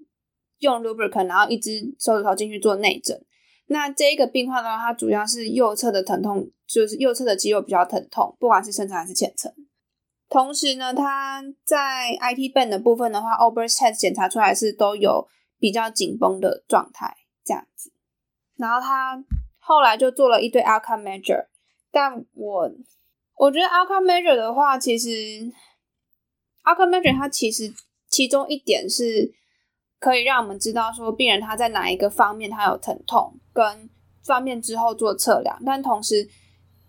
[0.59, 3.25] 用 lubricant，然后一只手指头进去做内诊。
[3.66, 9.53] 那这一个病患的话，它主要是右侧的疼痛，就是右侧的肌肉比较疼痛，不管是深层还是浅层。
[10.29, 17.92] 同时呢，它在 IT band 的部分的话，Ober's test 检查出来是都有比较紧绷的状态，这样子。
[18.57, 19.25] 然后他
[19.59, 21.46] 后来就做了一堆 outcome measure。
[21.90, 22.70] 但我
[23.37, 25.09] 我觉得 outcome measure 的话，其实
[26.64, 27.72] outcome measure 它其实
[28.09, 29.33] 其中一点是
[29.98, 33.90] 可以让我们知道说病人他在哪一个方面他有疼痛，跟
[34.24, 36.29] 方面之后做测量，但同时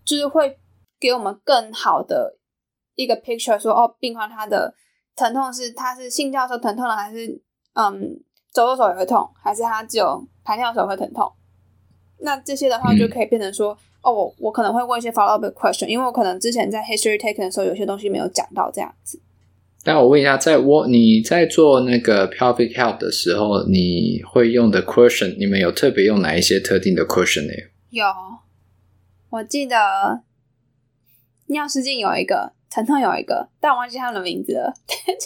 [0.06, 0.60] 就是会
[1.00, 2.38] 给我们更好的
[2.96, 4.76] 一个 picture，说哦，病患他的
[5.16, 7.42] 疼痛是他是性交时候疼痛了，还是
[7.74, 11.32] 嗯走的时候也会痛，还是他只有排尿时候会疼痛？
[12.22, 13.74] 那这些的话就可以变成说。
[13.74, 19.22] 嗯哦，我我可能会问一些 follow up question，因为我可能之前在 history taken 的时候，有些东西没有讲到这样子。
[19.86, 27.54] 那我问一下，在我你在做那个 pelvic health 的时候，你会用的 question，你们有特别用哪一些特定的 question 呢？
[27.92, 28.04] 有，
[29.30, 30.24] 我记得
[31.46, 34.74] 尿失禁有一个，疼痛有一个，但我忘记他们的名字了。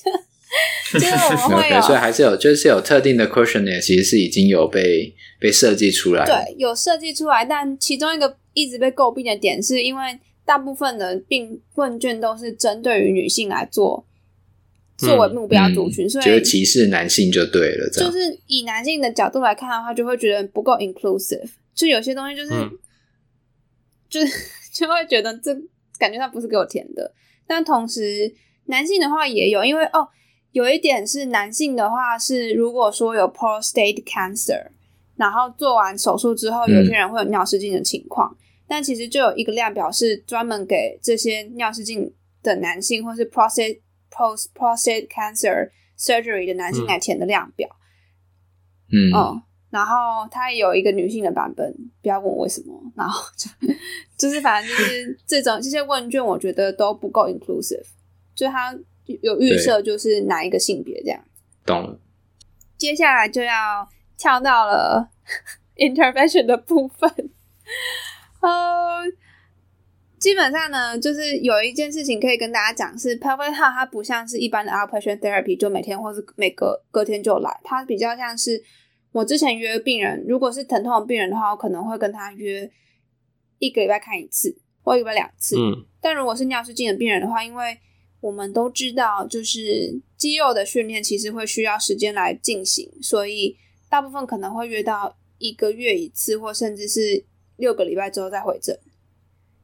[0.93, 1.07] 就是
[1.43, 6.25] 我们会有，所以还是有，就是有特定的 questionnaire，其实是已经有被被设计出来。
[6.25, 14.05] 对，有设计出来，但其中一个一直被诟病的点，是因为大部分的病问卷都是针对于女性来做，
[14.97, 17.89] 作为目标族群，嗯、所以觉得歧视男性就对了。
[17.89, 22.71] 就是以男性的角度来看的话，就会觉得不够 inclusive，就有些东西就是，嗯、
[24.09, 24.27] 就是
[24.71, 25.53] 就会觉得这
[25.97, 27.11] 感觉上不是给我填的。
[27.47, 28.33] 但同时，
[28.67, 30.07] 男性的话也有，因为哦。
[30.55, 34.67] 有一点是男性的话是，如果说有 prostate cancer，
[35.17, 42.09] 然后做完手术之后，有些人会有尿失禁的情况，嗯、但其实就有一个量表是专门给这些尿失禁
[42.41, 47.67] 的男性，或是 prostate post prostate cancer surgery 的男性来填的量表。
[48.93, 49.41] 嗯，嗯，
[49.71, 53.49] 然后它也有一个女性的版本，不要问我为什么，然后就
[54.17, 57.83] 就是反正就是这种这些问卷，我觉得都不够 inclusive。
[58.33, 58.73] 就他
[59.21, 61.23] 有预设就是哪一个性别这样。
[61.65, 61.99] 懂。
[62.77, 63.87] 接下来就要
[64.17, 65.09] 跳到了
[65.77, 67.09] intervention 的部分。
[68.41, 69.03] 呃，
[70.19, 78.61] 基本上呢，就是有一件事情可以跟大家讲，是 Pelvic Health 它不像是一般的 outpatient therapy，就每天或是每隔隔天就来，它比较像是
[79.13, 82.69] 我之前约病人，如果是疼痛的病人的话，我可能会跟他约
[83.59, 85.55] 一个礼拜看一次，或一个礼拜两次。
[85.57, 87.79] 嗯，但如果是尿失禁的病人的话，因为
[88.25, 93.57] 我们都知道，就是肌肉的训练其实会需要时间来进行，所以
[93.89, 97.25] 大部分可能会约到一个月一次，或甚至是。
[97.57, 98.77] 六个礼拜之后再回诊，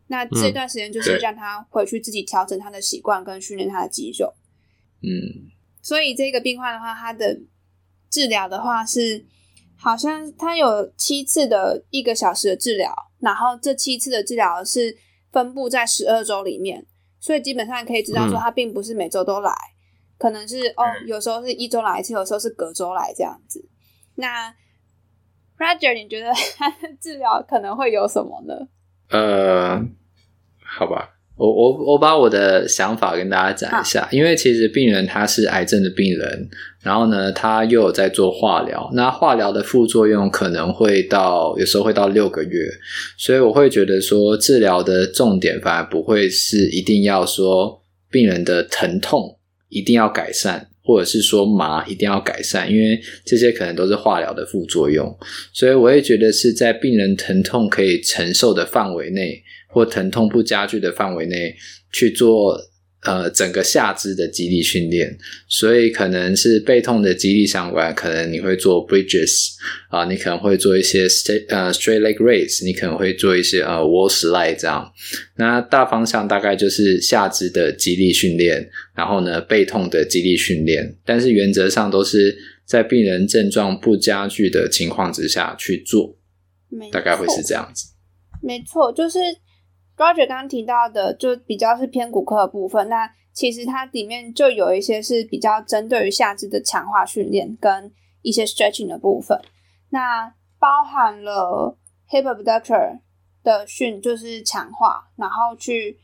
[0.08, 4.34] 那这段时间就是让他回去自己调整他的习惯跟训练他的肌肉。
[5.02, 7.38] 嗯，所以这个病患的话，他的
[8.10, 9.26] 治疗的话是，
[9.76, 14.98] 好像他有七次的一个小时的治疗，然后这七次的治疗是
[15.30, 16.88] 分布在十二周里面，
[17.22, 19.54] 所以基本上可以知道说他并不是每周都来，
[20.18, 23.64] 可能是哦，有时候是一周来一次，有时候是隔周来这样子。
[24.16, 24.54] 那
[25.58, 28.56] Roger，你觉得 他的治疗可能会有什么呢？
[29.10, 29.80] 呃，
[30.66, 36.48] 好吧，我我我把我的想法跟大家讲一下，因为其实病人他是癌症的病人，
[36.84, 42.70] 然后呢，他又有在做化疗，那化疗的副作用可能会到有时候会到六个月，
[43.18, 50.68] 所以我会觉得说治疗的重点反而不会是一定要说病人的疼痛一定要改善。
[50.84, 55.18] 或者是说麻一定要改善，因为这些可能都是化疗的副作用，
[55.54, 61.56] 所以我也觉得是在病人疼痛可以承受的范围内，或疼痛不加剧的范围内
[61.92, 62.60] 去做。
[63.04, 69.54] 呃，整个下肢的肌力训练，所以可能是背痛的肌力相关，可能你会做 bridges
[69.90, 74.92] 啊，你可能会做一些 straight 呃 straight leg raise，你可能会做一些呃 wall slide 这样。
[75.38, 86.16] 那大方向大概就是下肢的肌力训练，然后呢，背痛的肌力训练，但是原则上都是在病人症状不加剧的情况之下去做，
[86.92, 87.88] 大概会是这样子。
[88.44, 89.18] 没错，就是。
[90.02, 92.90] Roger 刚刚提到的，就比较是偏骨科的部分。
[92.90, 99.40] 那其实它里面就有一些是比较针对于下肢的强化训练跟一些 stretching 的部分。
[99.90, 101.78] 那包含了
[102.10, 103.00] hip abductor
[103.44, 106.00] 的训，就是强化，然后去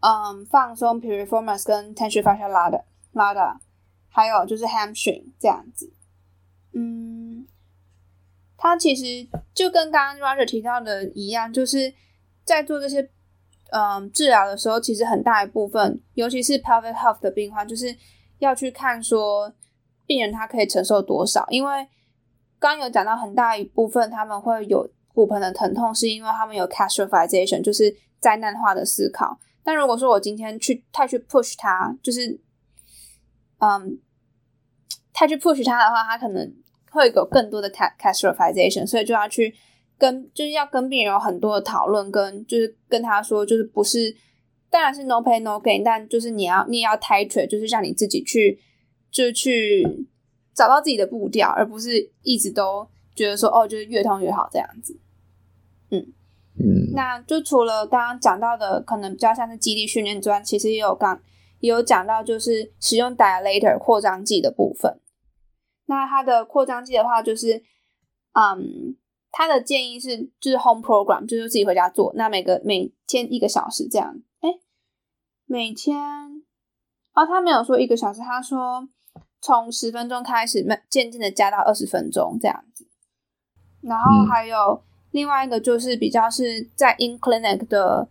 [0.00, 2.50] 嗯放松 piriformis 跟 tension fascia
[3.12, 3.56] lata，
[4.08, 5.90] 还有就是 hamstring 这样子。
[6.74, 7.46] 嗯，
[8.58, 11.94] 它其实就跟刚刚 Roger 提到的一样，就是。
[12.44, 13.10] 在做这些
[13.70, 17.96] 嗯治疗的时候，其实很大一部分，尤其是 pelvic health 的病患，就是
[18.38, 19.52] 要去看说
[20.06, 21.46] 病人他可以承受多少。
[21.48, 21.88] 因为
[22.58, 29.38] 刚有讲到很大一部分他们会有骨盆的疼痛，是因为他们有 catastrophization，就是灾难化的思考。
[29.62, 32.38] 但如果说我今天去太去 push 他，就是
[33.58, 33.98] 嗯
[35.12, 36.54] 太去 push 他的话，他可能
[36.90, 39.54] 会有更多的 catastrophization，所以就要去。
[39.96, 44.14] 跟就是要跟病人有很多的讨论，跟就是跟他说，就是不是，
[44.68, 48.60] 当然是 no pain no gain，但就是你要你也要 titrate，就是让你自己去，
[49.10, 50.06] 就去
[50.52, 54.98] 找到自己的步调，而不是一直都觉得说哦，就是越痛越好这样子。
[55.90, 56.12] 嗯
[56.58, 61.20] 嗯，那就除了刚刚讲到的，可能比较像是肌力训练之外，其实也有刚
[61.60, 65.00] 也有讲到，就是使用 dilator 扩张剂的部分。
[65.86, 67.62] 那它的扩张剂的话，就是
[68.32, 68.96] 嗯。
[69.36, 72.12] 他的建议是，就是 home program，就是自己回家做。
[72.14, 74.22] 那每个每天一个小时这样。
[74.38, 74.60] 哎、欸，
[75.44, 75.98] 每天
[77.14, 78.88] 哦，他没有说一个小时，他说
[79.40, 82.86] 从十分钟开始，慢渐渐的加到二十分钟这样子。
[83.80, 88.08] 然后还有另外一个，就是比较是在 in clinic 的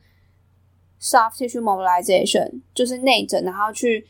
[1.00, 4.06] soft tissue mobilization，就是内诊，然后去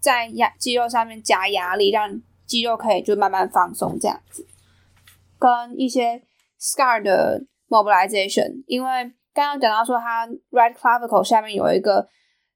[0.00, 4.44] 在压肌肉上面加压力，让肌肉可以就慢慢放松这样子，
[5.38, 6.24] 跟一些。
[6.60, 8.90] Scar 的 mobilization，因为
[9.34, 12.08] 刚刚讲到说他 right clavicle 下面有一个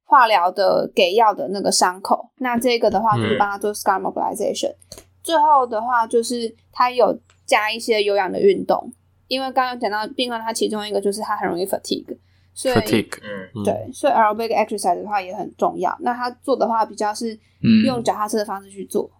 [0.05, 4.71] 化疗的给药的那个伤口，那这个的话就是帮他做 Scar mobilization。
[4.71, 8.93] 嗯、最后的话就是他有加一些有氧的运动，
[9.29, 12.19] 因为刚刚讲到病患他其中一个就是他很容易 fatigue，
[12.55, 15.97] 所以 fatigue，嗯，对，所以 aerobic exercise 的话也很重要。
[16.01, 17.39] 那他做的话比较是
[17.85, 19.11] 用脚踏车的方式去做。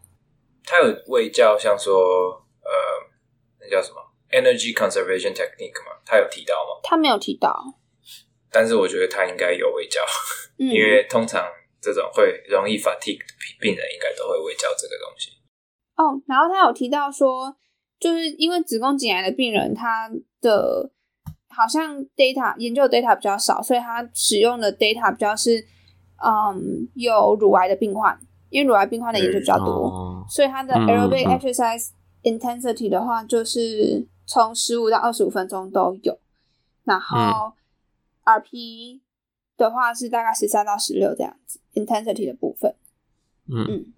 [0.65, 1.93] 他有卫教，像说
[2.63, 2.71] 呃，
[3.61, 3.97] 那叫什么
[4.31, 6.81] ？Energy conservation technique 嘛，他有提到吗？
[6.83, 7.75] 他没有提到，
[8.51, 10.01] 但是我觉得他应该有微教，
[10.59, 11.45] 嗯、 因为通常
[11.81, 15.31] 这种会容易 fatigue 的病人，应该都会微教这个东西。
[15.97, 17.57] 哦，然后他有提到说，
[17.99, 20.11] 就是因为子宫颈癌的病人，他
[20.41, 20.91] 的
[21.49, 25.59] 好像 data 研究 data 比较少，所以他使用的 data 比较是
[26.25, 28.19] 嗯有乳癌的病患，
[28.49, 31.89] 因为乳癌病患的研究比较多，哦、所以他的 aerobic exercise
[32.23, 36.17] intensity 的话，就是从十五到二十五分钟都有。
[36.85, 37.53] 然后
[38.25, 39.01] RP
[39.57, 42.77] 的话是大概十三到十六这样子 intensity 的部分。
[43.49, 43.93] 嗯嗯，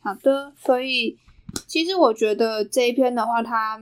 [0.00, 1.18] 好的，所以
[1.66, 3.80] 其实我觉得这一篇的话，它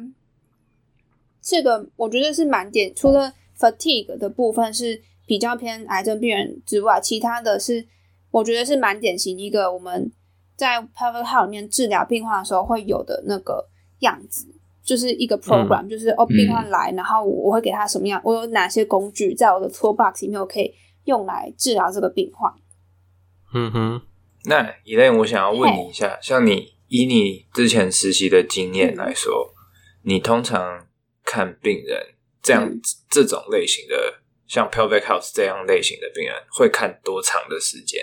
[1.43, 7.89] 这个我觉得是蛮点，除了 fatigue 的部分是比较偏癌症病人之外，其他的是
[8.31, 10.13] 我觉得是蛮典型一个我们
[10.55, 14.55] 在 Pelvic Health 里面治疗病患的时候会有的那个样子。
[14.89, 20.73] 就是一个 program，、嗯、就是哦，病患来，然后我会给他什么样，我有哪些工具在我的 toolbox 里面，我可以
[21.05, 22.51] 用来治疗这个病患。
[23.53, 24.03] 嗯哼，
[24.47, 29.53] 那 Elaine，我想要问你一下，像你以你之前实习的经验来说，
[30.03, 30.87] 嗯、你通常
[31.23, 32.81] 看病人这样、嗯、
[33.11, 38.03] 这种类型的，像 pelvic health 这样类型的病人，会看多长的时间？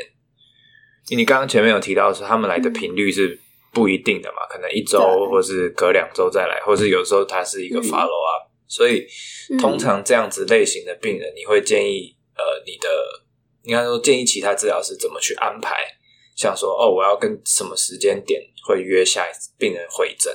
[1.10, 3.40] 你刚刚前面有提到说，他们来的频率是、嗯。
[3.76, 9.05] 不一定的嘛，可能一周，或是隔两周再来，或是有时候它是一个 follow up，、嗯、所以
[9.59, 12.88] 通常这样子类型的病人，你会建议呃，你的
[13.63, 15.76] 应该说建议其他治疗师怎么去安排？
[16.38, 20.34] 像说哦，我要跟什么时间点会约下一次病人会诊？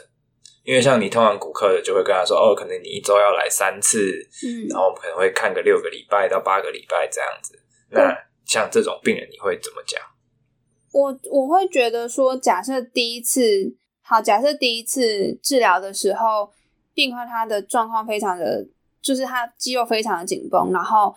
[0.63, 3.99] 因为像你通常骨科的就会跟他说哦，可能你一周要来三次，
[4.47, 7.59] 嗯，然后我们可能会看个六个礼拜到八个礼拜这样子。
[7.91, 8.15] 那
[8.45, 9.99] 像这种病人，你会怎么讲？
[10.93, 16.51] 我我会觉得说，假设第一次好，假设第一次治疗的时候，
[16.93, 18.67] 病患他的状况非常的，
[19.01, 21.15] 就是他肌肉非常的紧绷，然后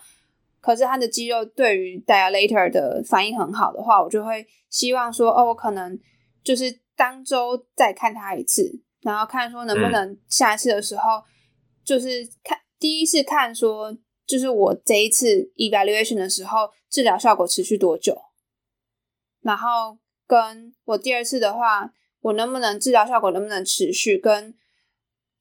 [0.60, 5.98] 可是他的肌肉对于 dilator 的反应很好的话，我就会希望说，哦，我可能
[6.44, 11.24] 就是当周再看他一次，然后看说能不能下一次的时候，嗯、
[11.84, 18.16] 就是看第一次看说，就是我这一次 evaluation 的时候，治疗效果持续多久。
[19.44, 21.92] 然后跟我第二次的话，
[22.22, 24.16] 我能不能治疗效果能不能持续？
[24.16, 24.54] 跟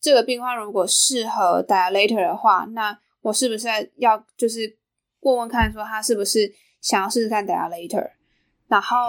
[0.01, 4.77] 这个病患如果适合 dilator 的话，那我是不是要就是
[5.21, 8.11] 问问看，说他是不是想要试试看 dilator？
[8.67, 9.07] 然后，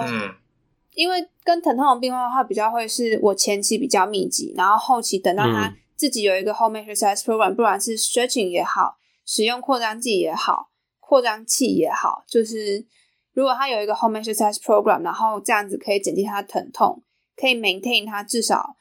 [0.93, 10.71] 因为跟疼痛的病患的话，比较会是我前期比较密集，然后后期等到他自己有一个 home exercise program，不管是 stretching 也好，使用扩张剂也好，
[11.01, 12.87] 扩张器也好，就是。
[13.35, 17.03] 如果他有一个 home exercise program，然后这样子可以减轻他的疼痛，
[17.37, 18.77] 可以 maintain 他至少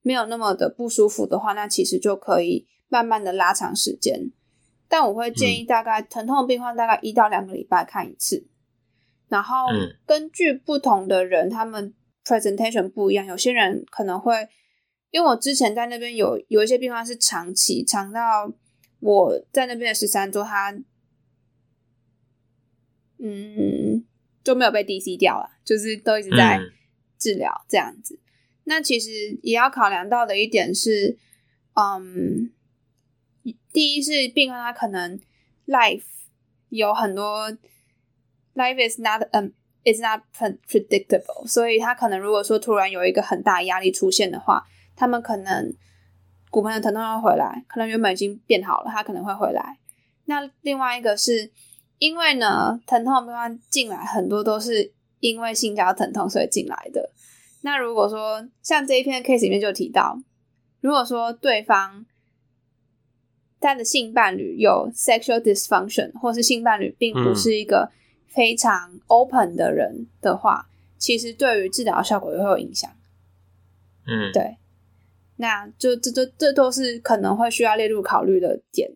[0.00, 4.32] 没有那么的不舒服的话，那其实就可以慢慢的拉长时间。
[4.88, 8.48] 但我会建议大概疼痛的病患大概一到两个礼拜看一次，
[9.28, 9.66] 然后
[10.06, 11.92] 根据不同的人，他们
[12.24, 14.48] presentation 不一样，有些人可能会，
[15.10, 18.50] 因为我之前在那边有有一些病患是长期长到
[19.00, 20.74] 我在那边的十三周，他。
[23.20, 24.04] 嗯，
[24.44, 26.60] 就没有被 DC 掉了，就是都一直在
[27.18, 28.14] 治疗这样子。
[28.14, 28.22] 嗯、
[28.64, 31.18] 那其实也要考量到的一点是，
[31.74, 32.52] 嗯，
[33.72, 35.18] 第一是病患他可能
[35.66, 36.04] life
[36.68, 37.50] 有很多
[38.54, 39.48] life is not um
[39.84, 40.22] is not
[40.68, 44.64] predictable，所以他可能如果说突然有一个很大压力出现的话，
[44.94, 45.74] 他们可能
[46.50, 49.78] 骨盆的疼痛要回来，可能原本已经变好了，他可能会回来。
[50.26, 51.50] 那另外一个是。
[51.98, 57.10] 因为呢，疼痛的病患进来很多都是因为性交疼痛所以进来的。
[57.62, 60.20] 那如果说像这一篇 case 里面就提到，
[60.80, 62.06] 如果说对方
[63.60, 67.90] 他的性伴侣有 sexual dysfunction，或是性伴侣并不是一个
[68.28, 72.88] 非常 open 的人的话，嗯、其实对于治疗效果也会有影响。
[74.06, 74.56] 嗯，对。
[75.36, 78.88] 那就这这这都是可能会需要列入考虑的点。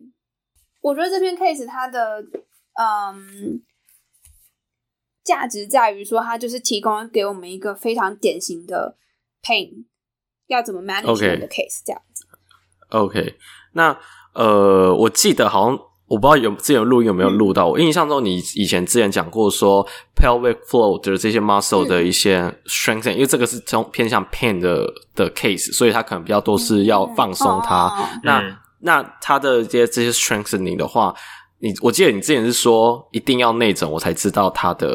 [0.79, 2.25] 我觉得这篇 case 它的。
[2.75, 3.61] 嗯，
[5.23, 8.97] 价值在于说，它就是提供给我们一个非常典型的
[9.43, 9.85] pain
[10.47, 12.25] 要怎么 manage 的 case 这样子。
[12.89, 13.35] OK，
[13.73, 13.95] 那
[14.33, 28.19] 呃，我记得好像我不知道有之前录音有没有录到，嗯、我印象中你以前之前讲过说 pelvic floor 的这些 muscle 的一些 strength，、嗯、因为这个是从偏向 pain 的的 case，所以它可能比较多是要放松它。
[28.23, 31.13] 那、嗯、那它的这些这些 strengthening 的话。
[31.63, 34.89] 你我记得你之前是说一定要内诊，我才知道他的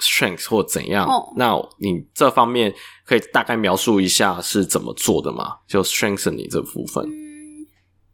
[0.00, 1.06] strength 或怎样。
[1.06, 1.32] Oh.
[1.36, 2.74] 那你这方面
[3.06, 5.58] 可以大概描述一下是怎么做的吗？
[5.68, 7.04] 就 strengthen 你这部分。
[7.04, 7.64] 嗯，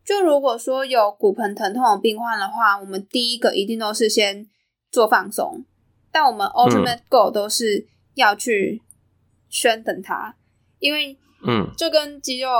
[0.04, 4.46] 就如果说有骨盆疼痛的病患的话，我们第一个一定都是先
[4.90, 5.64] 做放松，
[6.12, 8.82] 但我们 ultimate goal 都是要去
[9.50, 10.36] strengthen 它，
[10.80, 11.16] 因为
[11.46, 12.50] 嗯，就跟肌肉，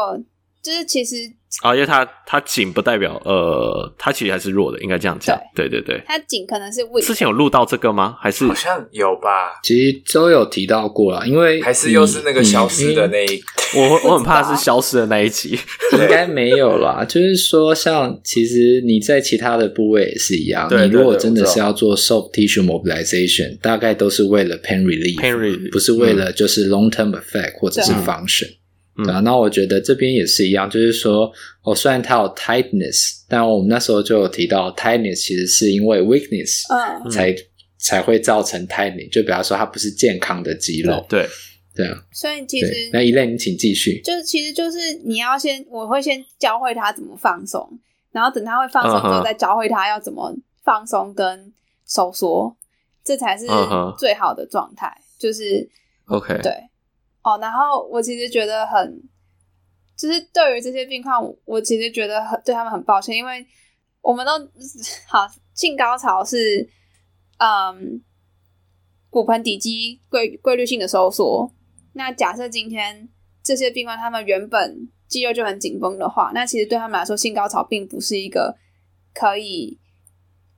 [0.63, 1.31] 就是其实
[1.63, 5.39] 啊，因为它它紧不代表呃，它其实还是弱的，应该这样讲。
[5.55, 7.07] 对对对，它紧可能是 weak。
[7.07, 8.17] 之前有录到这个吗？
[8.21, 9.59] 还是好像有吧？
[9.63, 13.43] 其实都有提到过了，因为还是又是那个消失的那一，
[13.75, 15.59] 我我很怕是消失的那一集，
[15.95, 17.05] 应该没有啦。
[17.09, 28.51] 就是说，像其实你在其他的部位也是一样，你如果真的是要做 soft tissue mobilization，大概都是为了 pain relief，pain relief 不是为了就是 long term effect 或者是 function。
[29.05, 31.31] 对啊，那我觉得这边也是一样，就是说，
[31.63, 37.35] 哦，虽然它有 tightness，但我们那时候就有提到 tightness 其实是因为 weakness，嗯，才
[37.79, 41.29] 才会造成 tightness，就比方说它不是健康的肌肉，对，
[41.75, 41.99] 对啊。
[42.13, 47.79] 所以其实那 Elaine 你请继续，就是其实就是你要先，我会先教会他怎么放松，
[48.13, 50.35] 然后等他会放松之后，再教会他要怎么
[50.65, 51.53] 放松跟
[51.87, 52.57] 收缩，
[53.05, 53.47] 这才是
[53.99, 55.69] 最好的状态，就是
[56.07, 56.53] OK，对。
[57.27, 59.03] 哦，然后我其实觉得很，
[59.97, 63.45] 就是对于这些病况，我其实觉得很对他们很抱歉，因为
[64.01, 64.31] 我们都
[65.11, 66.71] 好性高潮是，
[67.39, 68.01] 嗯，
[69.11, 71.53] 骨盆底肌规规律性的收缩。
[71.95, 73.09] 那假设今天
[73.43, 78.57] 这些病患他们原本肌肉就很紧绷的话，那其实对他们来说，性高潮并不是一个
[79.13, 79.81] 可以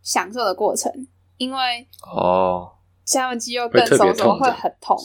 [0.02, 0.92] 享受的过程，
[1.38, 2.72] 因为哦，
[3.08, 4.96] 像他们肌肉更收缩会很痛。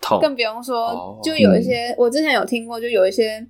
[0.00, 3.46] 痛，更不用说，就有一些、哦、我之前有听过，就有一些，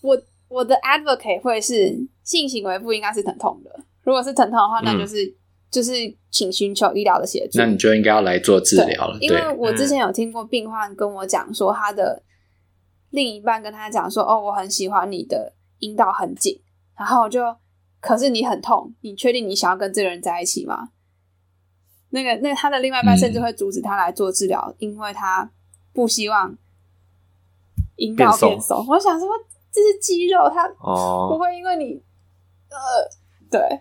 [0.00, 0.16] 我
[0.48, 3.70] 我的 advocate 会是性行为不应该是疼痛的，
[4.02, 5.34] 如果是疼痛的话，那就是、嗯、
[5.70, 5.92] 就是
[6.30, 9.18] 请寻求医疗的协助，那你就应该要来做治疗了。
[9.20, 12.22] 因为我之前有听过病患跟我讲说，他的
[13.10, 16.60] 另一半跟他讲说，哦，我很喜欢你的阴道很紧，
[16.96, 17.40] 然后就
[18.00, 20.90] 可是你很痛，你确定你想要跟这个人在一起吗？
[22.16, 25.50] 那个，那他的另外一半甚至会阻止他来做治疗，嗯、因为他
[25.92, 26.56] 不希望
[27.96, 28.86] 阴道变松。
[28.88, 29.28] 我想说，
[29.70, 31.94] 这是肌肉，他不会因为你、
[32.70, 33.10] 哦、呃，
[33.50, 33.80] 对，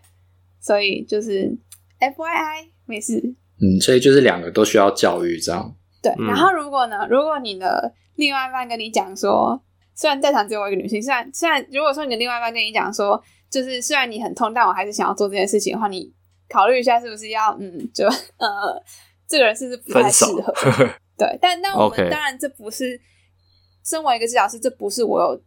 [0.60, 1.58] 所以就是
[2.02, 3.36] FYI 没事。
[3.62, 5.74] 嗯，所以就是两个都需要教育，这样。
[6.02, 9.62] 对，然后如果呢，如果你的另外一半跟你讲说，
[9.94, 16.14] 虽然在场只有我一个女性，虽然虽然如果说你的另外一半跟你讲说，就是虽然你很痛，但我还是想要做这件事情的话，你。
[16.50, 18.06] 考虑一下是不是要嗯，就
[18.38, 18.82] 呃，
[19.28, 20.54] 这个人是不是不太适合？
[21.18, 23.00] 对，但但我们当然这不是
[23.84, 25.42] 身为一个治疗师，这不是我有，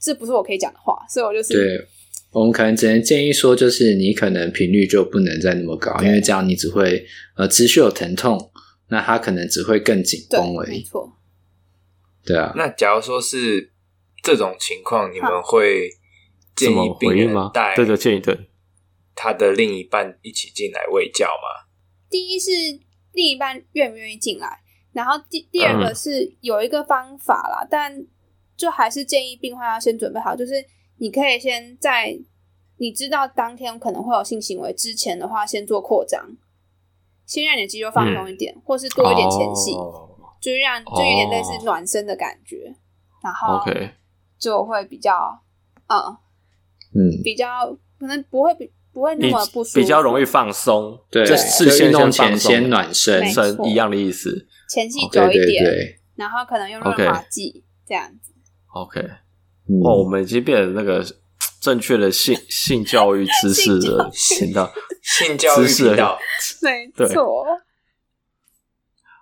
[0.00, 1.86] 这不是我可以讲的话，所以我就是对，
[2.32, 8.50] 我们可能只能建议说，就是你可能频率就不能再那么高，因为这样你只会呃持续有疼痛，
[8.88, 10.78] 那他可能只会更紧绷而已。
[10.78, 11.12] 没错，
[12.24, 12.52] 对啊。
[12.56, 13.72] 那假如说是
[14.22, 15.88] 这种情况，你们会
[16.56, 17.76] 建议病人带？
[17.76, 18.36] 对的，建议对。
[19.16, 21.66] 他的另一半一起进来喂教吗？
[22.10, 22.50] 第一是
[23.12, 24.60] 另一半愿不愿意进来，
[24.92, 28.06] 然后第第二个是有一个方法啦，嗯、但
[28.56, 30.52] 就还是建议病患要先准备好，就是
[30.98, 32.16] 你可以先在
[32.76, 36.22] 你知道当天可能会有性行为之前的话，先做扩张，
[37.24, 40.10] 先让你的肌肉放松一点，嗯、或是多一点前戏，哦、
[40.40, 42.76] 就是让就有点类似暖身的感觉，哦、
[43.22, 43.64] 然后
[44.38, 45.42] 就会比较
[45.86, 45.98] 嗯
[46.94, 48.70] 嗯比较可能不会比。
[48.96, 50.98] 不会那么不舒服，比较容易放松。
[51.10, 54.46] 对，就是先弄前先暖身，身一样的意思。
[54.70, 58.32] 前戏久一点，然后可能用润滑剂这样子。
[58.72, 59.02] OK，
[59.82, 61.04] 哇，我们已经变成那个
[61.60, 64.72] 正确的性 性教育知识的频道，
[65.02, 66.18] 性教育频道，
[66.62, 67.44] 没错。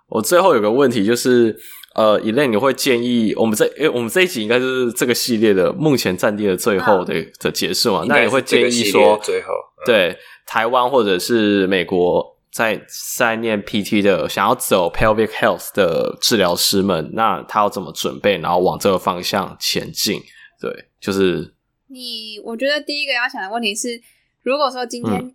[0.07, 1.59] 我最后有个问题就是。
[1.95, 8.03] 呃，Elaine，你会建议我们这，因为，我们这一集应该是这个系列的目前暂定的最后的的结束嘛？
[8.05, 9.47] 那你会建议说，最后
[9.85, 12.85] 对台湾或者是美国在
[13.17, 20.19] 在念 PT 的，想要走 pelvic health 的治疗师们，那他要怎么准备，然后往这个方向前进？
[20.59, 21.55] 对，就是
[21.87, 24.01] 你，我觉得第一个要想的问题是，
[24.43, 25.33] 如果说今天、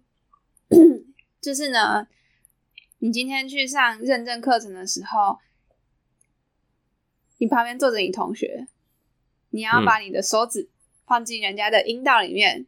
[0.68, 1.04] 嗯、
[1.40, 2.06] 就是呢，
[2.98, 5.38] 你今天去上认证课程的时候。
[7.40, 8.66] 你旁边坐着你同学，
[9.48, 10.68] 你要把你的手指
[11.06, 12.66] 放进人家的阴道里面，嗯、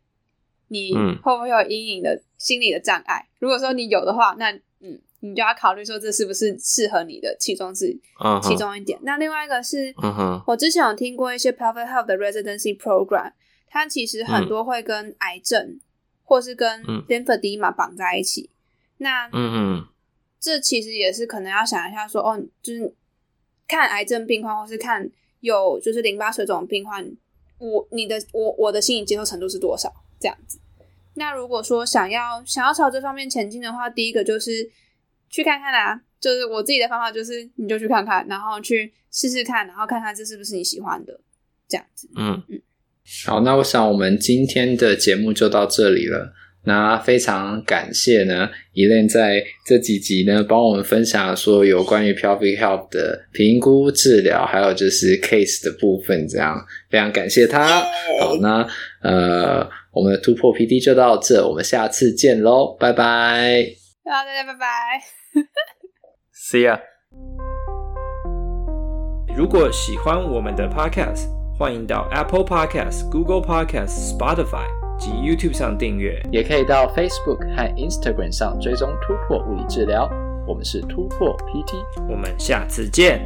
[0.68, 3.28] 你会不会有阴影的心理的障碍？
[3.38, 4.50] 如果说你有的话，那
[4.80, 7.94] 嗯，你就要考虑说这是不是适合你的其中是
[8.42, 8.98] 其中一点。
[8.98, 9.04] Uh huh.
[9.04, 10.42] 那另外一个是，uh huh.
[10.46, 13.32] 我之前有听过一些 pelvic health 的 residency program，
[13.68, 15.80] 它其实很多会跟癌症、嗯、
[16.24, 18.48] 或是跟 lymphedema 绑在一起。
[18.96, 19.86] 那嗯嗯，
[20.40, 22.94] 这其实也是可能要想一下说，哦，就是。
[23.66, 25.10] 看癌症病患，或是看
[25.40, 27.10] 有就是淋巴水肿病患，
[27.58, 29.92] 我你的我我的心理接受程度是多少？
[30.20, 30.58] 这样子。
[31.14, 34.70] 那如果说想要想要朝这方面前进的话，第一个就是
[35.28, 41.20] 去看看啦，就是我自己的方法就是你就去看看，然后去试试看，然后看看这是不是你喜欢的，
[41.68, 42.08] 这样子。
[42.16, 42.62] 嗯嗯。
[43.26, 46.32] 好，那我想我们今天的节目就到这里了。
[46.64, 57.66] 那非常感谢呢，Elaine 在这几集呢帮我们分享说有关于 Pelvic Health 的评估、治疗，还有就是 case 的部分，这样非常感谢他。
[58.20, 58.64] 好，那
[59.02, 63.64] 呃，我们的突破 PD 就到这，我们下次见喽，拜拜。
[64.04, 65.02] 好，大家拜拜，
[66.32, 66.80] See ya。
[69.36, 71.26] 如果喜欢我们的 Podcast，
[71.58, 74.81] 欢迎到 Apple Podcast、Google Podcast、Spotify。
[75.02, 80.08] 及 YouTube 上订阅，也可以到 Facebook 和 Instagram 上追踪突破物理治疗。
[80.46, 81.74] 我们是突破 PT，
[82.08, 83.20] 我们下次见。